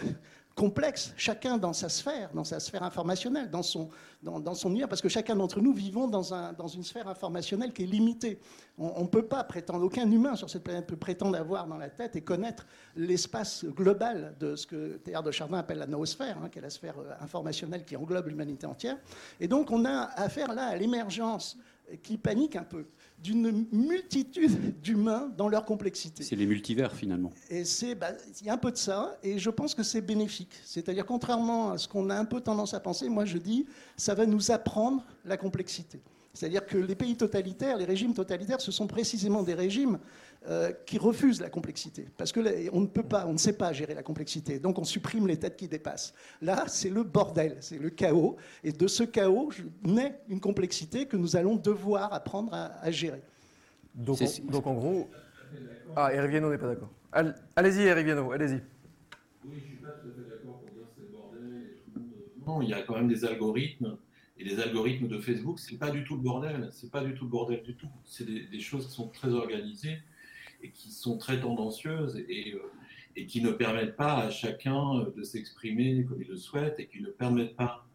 [0.56, 3.90] complexes, chacun dans sa sphère, dans sa sphère informationnelle, dans son,
[4.22, 7.74] dans, son univers, parce que chacun d'entre nous vivons dans, un, dans, une sphère informationnelle
[7.74, 8.40] qui est limitée.
[8.78, 11.90] On ne peut pas prétendre, aucun humain sur cette planète peut prétendre avoir dans la
[11.90, 16.50] tête et connaître l'espace global de ce que Théard de Chardin appelle la noosphère, hein,
[16.50, 18.98] qui est la sphère euh, informationnelle qui englobe l'humanité entière.
[19.40, 21.58] Et donc on a affaire là à l'émergence
[22.02, 22.86] qui panique un peu
[23.22, 26.24] d'une multitude d'humains dans leur complexité.
[26.24, 27.32] C'est les multivers finalement.
[27.50, 28.12] Et c'est, bah,
[28.42, 30.54] il y a un peu de ça, et je pense que c'est bénéfique.
[30.66, 33.66] C'est-à-dire contrairement à ce qu'on a un peu tendance à penser, moi je dis,
[33.96, 36.02] ça va nous apprendre la complexité.
[36.34, 40.00] C'est-à-dire que les pays totalitaires, les régimes totalitaires, ce sont précisément des régimes
[40.50, 42.10] euh, qui refusent la complexité.
[42.18, 44.60] Parce qu'on ne peut pas, on ne sait pas gérer la complexité.
[44.60, 46.14] Donc on supprime les têtes qui dépassent.
[46.42, 48.36] Là, c'est le bordel, c'est le chaos.
[48.62, 49.52] Et de ce chaos
[49.84, 53.22] naît une complexité que nous allons devoir apprendre à, gérer.
[53.96, 54.20] Donc,
[54.50, 55.10] donc, en gros.
[55.96, 56.92] Ah, Eric Viano n'est pas d'accord.
[57.56, 58.56] Allez-y, Eric Viano, allez-y.
[58.56, 58.62] Oui,
[59.46, 61.70] je ne suis pas tout à fait d'accord pour dire que c'est le bordel.
[62.46, 63.98] Non, il y a quand même des algorithmes
[64.38, 66.68] et les algorithmes de Facebook, c'est pas du tout le bordel.
[66.74, 67.88] C'est pas du tout le bordel du tout.
[68.04, 70.00] C'est des, des, choses qui sont très organisées
[70.64, 72.72] et qui sont très tendancieuses et, euh,
[73.16, 76.88] et qui ne permettent pas à chacun euh, de s'exprimer comme il le souhaite et
[76.88, 77.86] qui ne permettent pas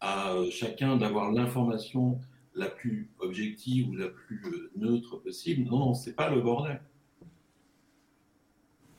[0.00, 2.20] à euh, chacun d'avoir l'information
[2.54, 4.40] la plus objective ou la plus
[4.76, 5.68] neutre possible.
[5.68, 6.80] Non, non, c'est pas le bordel.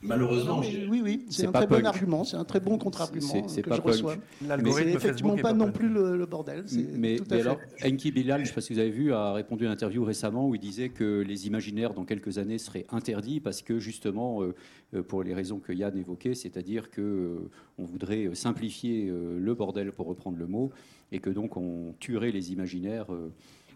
[0.02, 3.80] Malheureusement, oui, oui, c'est un très bon argument, c'est un très bon contre-argument que je
[3.80, 4.16] reçois.
[4.46, 6.64] L'algorithme c'est effectivement pas non plus le, bordel.
[6.94, 9.68] Mais, alors, Enki Bilal, je ne sais pas si vous avez vu, a répondu à
[9.68, 13.62] une interview récemment où il disait que les imaginaires dans quelques années seraient interdits parce
[13.62, 14.54] que justement, euh,
[14.94, 19.92] euh, pour les raisons que Yann évoquait, c'est-à-dire que euh, on voudrait simplifier le bordel
[19.92, 20.70] pour reprendre le mot
[21.12, 23.06] et que donc on tuerait les imaginaires.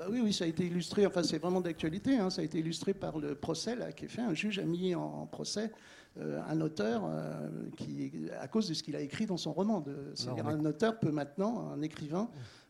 [0.01, 2.59] Bah oui, oui, ça a été illustré, enfin c'est vraiment d'actualité, hein, ça a été
[2.59, 4.23] illustré par le procès là, qui est fait.
[4.23, 8.83] Un juge a mis en procès euh, un auteur euh, qui, à cause de ce
[8.83, 9.85] qu'il a écrit dans son roman.
[10.15, 12.29] C'est-à-dire un auteur peut maintenant, un écrivain,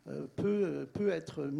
[0.09, 1.51] euh, peut, peut, être,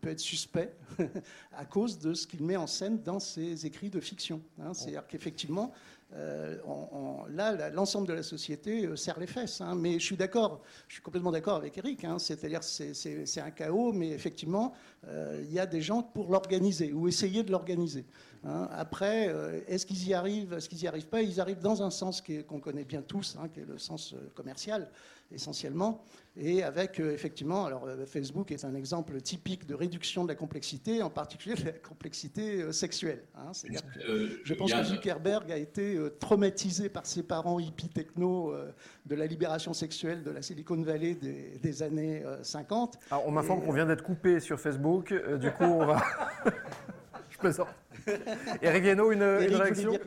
[0.00, 0.76] peut être suspect
[1.52, 4.42] à cause de ce qu'il met en scène dans ses écrits de fiction.
[4.60, 4.74] Hein.
[4.74, 5.72] C'est-à-dire qu'effectivement,
[6.14, 6.56] euh,
[7.30, 9.60] là, l'ensemble de la société serre les fesses.
[9.60, 9.74] Hein.
[9.74, 12.04] Mais je suis d'accord, je suis complètement d'accord avec Eric.
[12.04, 12.18] Hein.
[12.18, 14.72] C'est-à-dire c'est un chaos, mais effectivement,
[15.08, 18.04] il y a des gens pour l'organiser ou essayer de l'organiser.
[18.46, 18.68] Hein.
[18.72, 21.22] Après, euh, est-ce qu'ils y arrivent, est-ce qu'ils n'y arrivent pas?
[21.22, 24.88] Ils arrivent dans un sens qu'on connaît bien tous, qui est le sens euh, commercial
[25.32, 26.04] essentiellement,
[26.36, 31.02] et avec euh, effectivement, alors Facebook est un exemple typique de réduction de la complexité,
[31.02, 33.24] en particulier de la complexité sexuelle.
[33.46, 33.52] Hein.
[34.44, 38.52] je pense que Zuckerberg a été traumatisé par ses parents hippie techno
[39.06, 42.98] de la libération sexuelle de la Silicon Valley des, années 50.
[43.10, 46.02] Alors, on m'informe qu'on vient d'être coupé sur Facebook, du coup on va...
[47.30, 47.68] je plaisante.
[48.62, 49.98] Eric Viano, une, réaction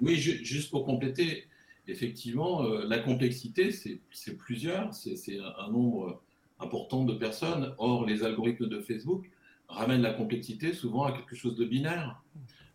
[0.00, 1.46] Oui, juste pour compléter,
[1.88, 6.20] effectivement, euh, la complexité, c'est plusieurs, c'est un nombre
[6.58, 7.74] important de personnes.
[7.78, 9.30] Or, les algorithmes de Facebook
[9.68, 12.22] ramènent la complexité souvent à quelque chose de binaire,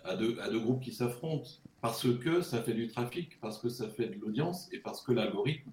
[0.05, 1.49] à deux, à deux groupes qui s'affrontent,
[1.81, 5.11] parce que ça fait du trafic, parce que ça fait de l'audience et parce que
[5.11, 5.71] l'algorithme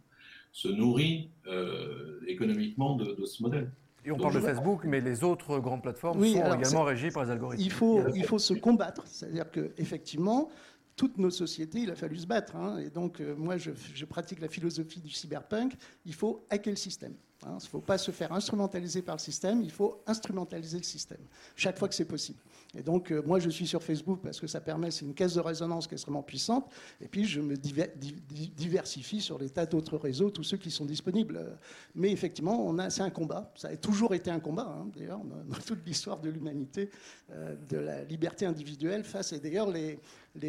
[0.53, 3.70] se nourrit euh, économiquement de ce modèle.
[4.05, 7.30] Et on parle de Facebook, mais les autres grandes plateformes sont également régies par les
[7.30, 7.62] algorithmes.
[7.62, 9.03] Il faut, il faut se combattre.
[9.07, 10.51] C'est-à-dire qu'effectivement,
[10.97, 12.57] toutes nos sociétés, il a fallu se battre.
[12.57, 12.78] Hein.
[12.78, 15.74] Et donc, euh, moi, je, je, pratique la philosophie du cyberpunk.
[16.05, 17.14] Il faut hacker le système.
[17.45, 17.59] Hein.
[17.61, 21.20] Il ne faut pas se faire instrumentaliser par le système, il faut instrumentaliser le système,
[21.57, 22.39] chaque fois que c'est possible.
[22.75, 25.35] Et donc, euh, moi, je suis sur Facebook parce que ça permet, c'est une caisse
[25.35, 26.70] de résonance qui est extrêmement puissante,
[27.01, 31.59] et puis je me diversifie sur les tas d'autres réseaux, tous ceux qui sont disponibles.
[31.95, 35.87] Mais effectivement, c'est un combat, ça a toujours été un combat, hein, d'ailleurs, dans toute
[35.87, 36.89] l'histoire de l'humanité,
[37.31, 40.01] euh, de la liberté individuelle face, et d'ailleurs, les,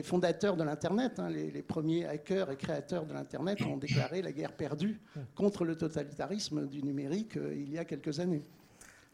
[0.01, 4.53] fondateurs de l'Internet, hein, les, premiers hackers et créateurs de l'Internet ont déclaré la guerre
[4.53, 5.01] perdue
[5.35, 8.45] contre le totalitarisme du numérique euh, il y a quelques années.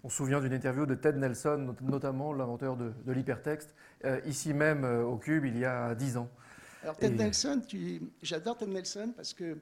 [0.04, 3.76] On se souvient d'une interview de Ted Nelson, notamment l'inventeur de, l'hypertexte,
[4.06, 6.30] euh, ici même euh, au Cube, il y a dix ans.
[6.84, 7.62] Alors Ted Nelson,
[8.22, 9.58] j'adore Ted Nelson parce que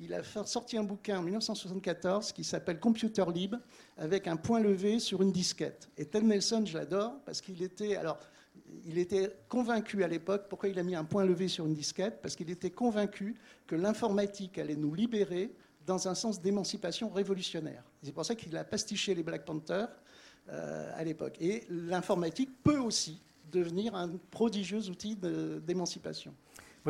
[0.00, 3.56] il a sorti un bouquin en 1974 qui s'appelle Computer Lib
[3.96, 5.88] avec un point levé sur une disquette.
[5.96, 8.18] Et Ted Nelson, je l'adore parce qu'il était alors
[8.84, 12.20] il était convaincu à l'époque, pourquoi il a mis un point levé sur une disquette?
[12.20, 13.36] Parce qu'il était convaincu
[13.66, 15.50] que l'informatique allait nous libérer
[15.88, 17.82] dans un sens d'émancipation révolutionnaire.
[18.02, 19.88] C'est pour ça qu'il a pastiché les Black Panthers
[20.48, 21.36] à l'époque.
[21.40, 23.20] Et l'informatique peut aussi
[23.50, 26.34] devenir un prodigieux outil d'émancipation.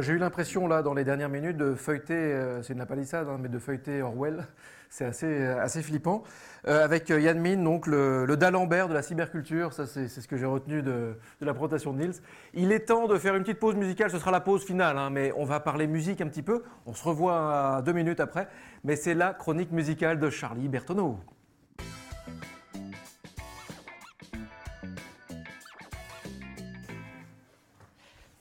[0.00, 3.48] J'ai eu l'impression, là, dans les dernières minutes, de feuilleter, c'est une la hein, mais
[3.48, 4.46] de feuilleter Orwell.
[4.90, 6.22] C'est assez, assez flippant.
[6.66, 10.36] Euh, avec Yann Min, donc le, le d'Alembert de la cyberculture, ça c'est ce que
[10.36, 12.14] j'ai retenu de, de, la présentation de Niels.
[12.54, 15.10] Il est temps de faire une petite pause musicale, ce sera la pause finale, hein,
[15.10, 16.62] mais on va parler musique un petit peu.
[16.86, 18.48] On se revoit deux minutes après,
[18.82, 21.18] mais c'est la chronique musicale de Charlie Bertoneau.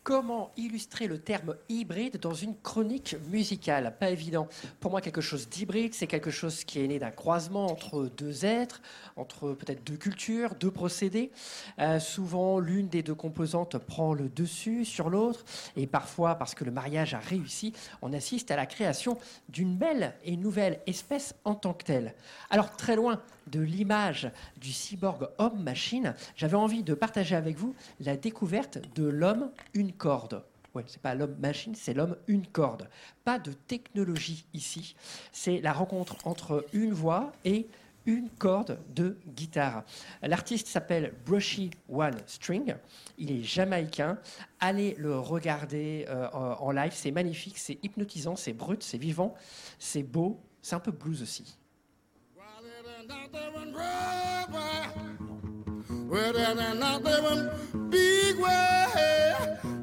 [0.07, 4.47] Comment illustrer le terme hybride dans une chronique musicale Pas évident.
[4.79, 8.45] Pour moi, quelque chose d'hybride, c'est quelque chose qui est né d'un croisement entre deux
[8.45, 8.81] êtres,
[9.17, 11.29] entre peut-être deux cultures, deux procédés.
[11.79, 15.43] Euh, souvent, l'une des deux composantes prend le dessus sur l'autre,
[15.75, 19.17] et parfois, parce que le mariage a réussi, on assiste à la création
[19.49, 22.15] d'une belle et nouvelle espèce en tant que telle.
[22.49, 28.15] Alors, très loin de l'image du cyborg homme-machine, j'avais envie de partager avec vous la
[28.15, 30.43] découverte de l'homme une corde.
[30.73, 32.89] Ouais, c'est pas l'homme-machine, c'est l'homme une corde.
[33.23, 34.95] Pas de technologie ici.
[35.31, 37.67] C'est la rencontre entre une voix et
[38.07, 39.83] une corde de guitare.
[40.23, 42.75] L'artiste s'appelle Brushy One String.
[43.17, 44.17] Il est jamaïcain.
[44.59, 46.93] Allez le regarder euh, en live.
[46.95, 49.35] C'est magnifique, c'est hypnotisant, c'est brut, c'est vivant,
[49.77, 50.39] c'est beau.
[50.61, 51.57] C'est un peu blues aussi.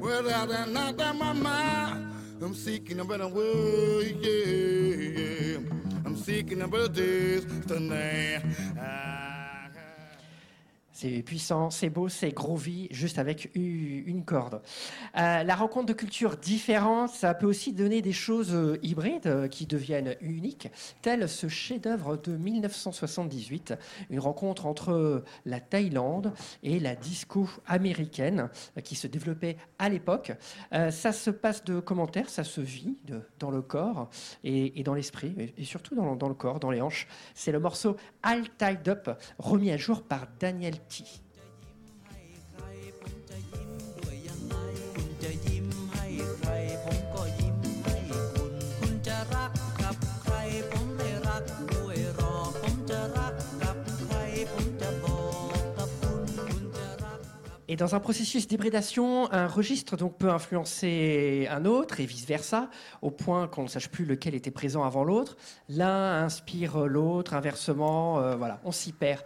[0.05, 2.13] Well, I done knocked out my mind.
[2.39, 5.57] I'm seeking a better world, yeah, yeah.
[6.05, 8.43] I'm seeking a better days tonight.
[8.79, 9.24] I
[10.95, 14.61] C'est puissant, c'est beau, c'est groovy, juste avec une corde.
[15.17, 19.49] Euh, la rencontre de cultures différentes, ça peut aussi donner des choses euh, hybrides euh,
[19.49, 20.69] qui deviennent uniques,
[21.01, 23.73] tel ce chef-d'œuvre de 1978,
[24.09, 26.31] une rencontre entre la Thaïlande
[26.63, 28.49] et la disco américaine
[28.81, 30.31] qui se développait à l'époque.
[30.71, 32.95] ça se passe de commentaires, ça se vit
[33.39, 34.09] dans le corps
[34.45, 37.07] et, dans l'esprit, et, surtout dans, dans, le corps, dans les hanches.
[37.33, 41.24] C'est le morceau All Tied Up, remis à jour par Daniel 体。
[57.75, 62.69] Et dans un processus d'hybridation, un registre peut influencer un autre et vice-versa,
[63.01, 65.35] au point qu'on ne sache plus lequel était présent avant l'autre.
[65.67, 69.23] L'un inspire l'autre, inversement, euh, voilà, on s'y perd.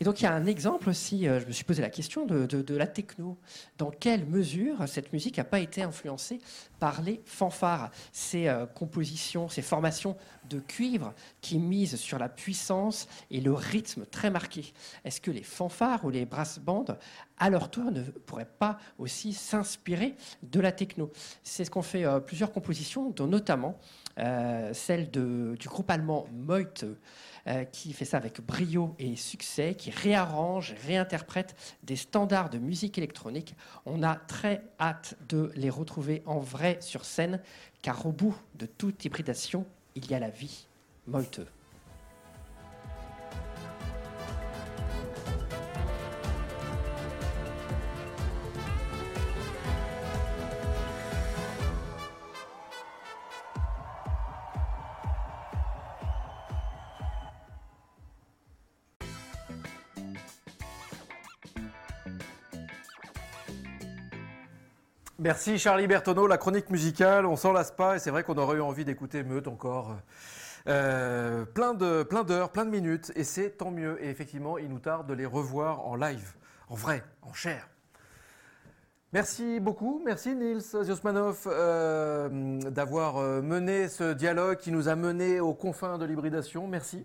[0.00, 2.24] Et donc il y a un exemple aussi, euh, je me suis posé la question
[2.24, 3.36] de, de, la techno.
[3.76, 6.38] Dans quelle mesure cette musique n'a pas été influencée
[6.78, 10.16] par les fanfares, ces euh, compositions, ces formations
[10.50, 14.72] de cuivre qui misent sur la puissance et le rythme très marqué
[15.04, 16.84] Est-ce que les fanfares ou les brass bands
[17.38, 21.10] à leur tour, ne pourraient pas aussi s'inspirer de la techno?
[21.42, 23.78] C'est ce qu'ont fait euh, plusieurs compositions, dont notamment
[24.18, 26.84] euh, celle du groupe allemand Meute,
[27.46, 32.98] euh, qui fait ça avec brio et succès, qui réarrange, réinterprète des standards de musique
[32.98, 33.54] électronique.
[33.86, 37.40] On a très hâte de les retrouver en vrai sur scène,
[37.80, 39.64] car au bout de toute hybridation,
[39.94, 40.66] il y a la vie.
[41.06, 41.40] Meute.
[65.22, 68.56] Merci Charlie Bertoneau, la chronique musicale, on s'en lasse pas et c'est vrai qu'on aurait
[68.56, 69.98] eu envie d'écouter Meute encore.
[70.66, 74.02] Euh, plein de plein d'heures, plein de minutes et c'est tant mieux.
[74.02, 76.32] Et effectivement, il nous tarde de les revoir en live,
[76.70, 77.68] en vrai, en chair.
[79.12, 85.38] Merci beaucoup, merci Nils Ziosmanov euh, d'avoir euh, mené ce dialogue qui nous a mené
[85.38, 86.66] aux confins de l'hybridation.
[86.66, 87.04] Merci.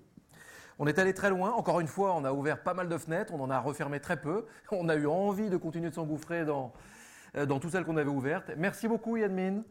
[0.79, 1.51] On est allé très loin.
[1.51, 4.21] Encore une fois, on a ouvert pas mal de fenêtres, on en a refermé très
[4.21, 4.45] peu.
[4.71, 6.94] On a eu envie de continuer de s'engouffrer dans, euh,
[7.47, 8.51] dans toutes celles qu'on avait ouvertes.
[8.57, 9.63] Merci beaucoup Yann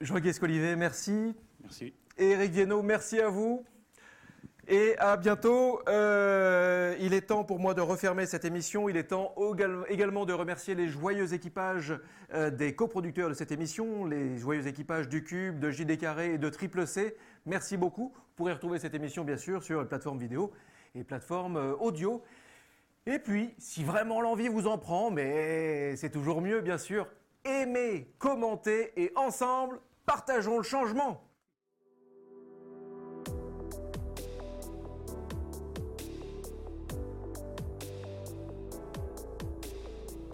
[0.00, 1.34] Jean Guescolivet, merci.
[1.60, 1.92] Merci.
[2.16, 3.64] Et Eric Viennot, merci à vous.
[4.70, 5.80] Et à bientôt.
[5.88, 8.88] Euh, il est temps pour moi de refermer cette émission.
[8.88, 9.34] Il est temps
[9.88, 11.94] également de remercier les joyeux équipages
[12.34, 16.38] euh, des coproducteurs de cette émission, les joyeux équipages du Cube, de JD Carré et
[16.38, 17.16] de Triple C.
[17.46, 18.12] Merci beaucoup.
[18.14, 20.52] Vous pourrez retrouver cette émission, bien sûr, sur les plateformes vidéo
[20.94, 22.22] et plateformes audio.
[23.10, 27.08] Et puis, si vraiment l'envie vous en prend, mais c'est toujours mieux bien sûr,
[27.42, 31.26] aimez, commentez et ensemble, partageons le changement.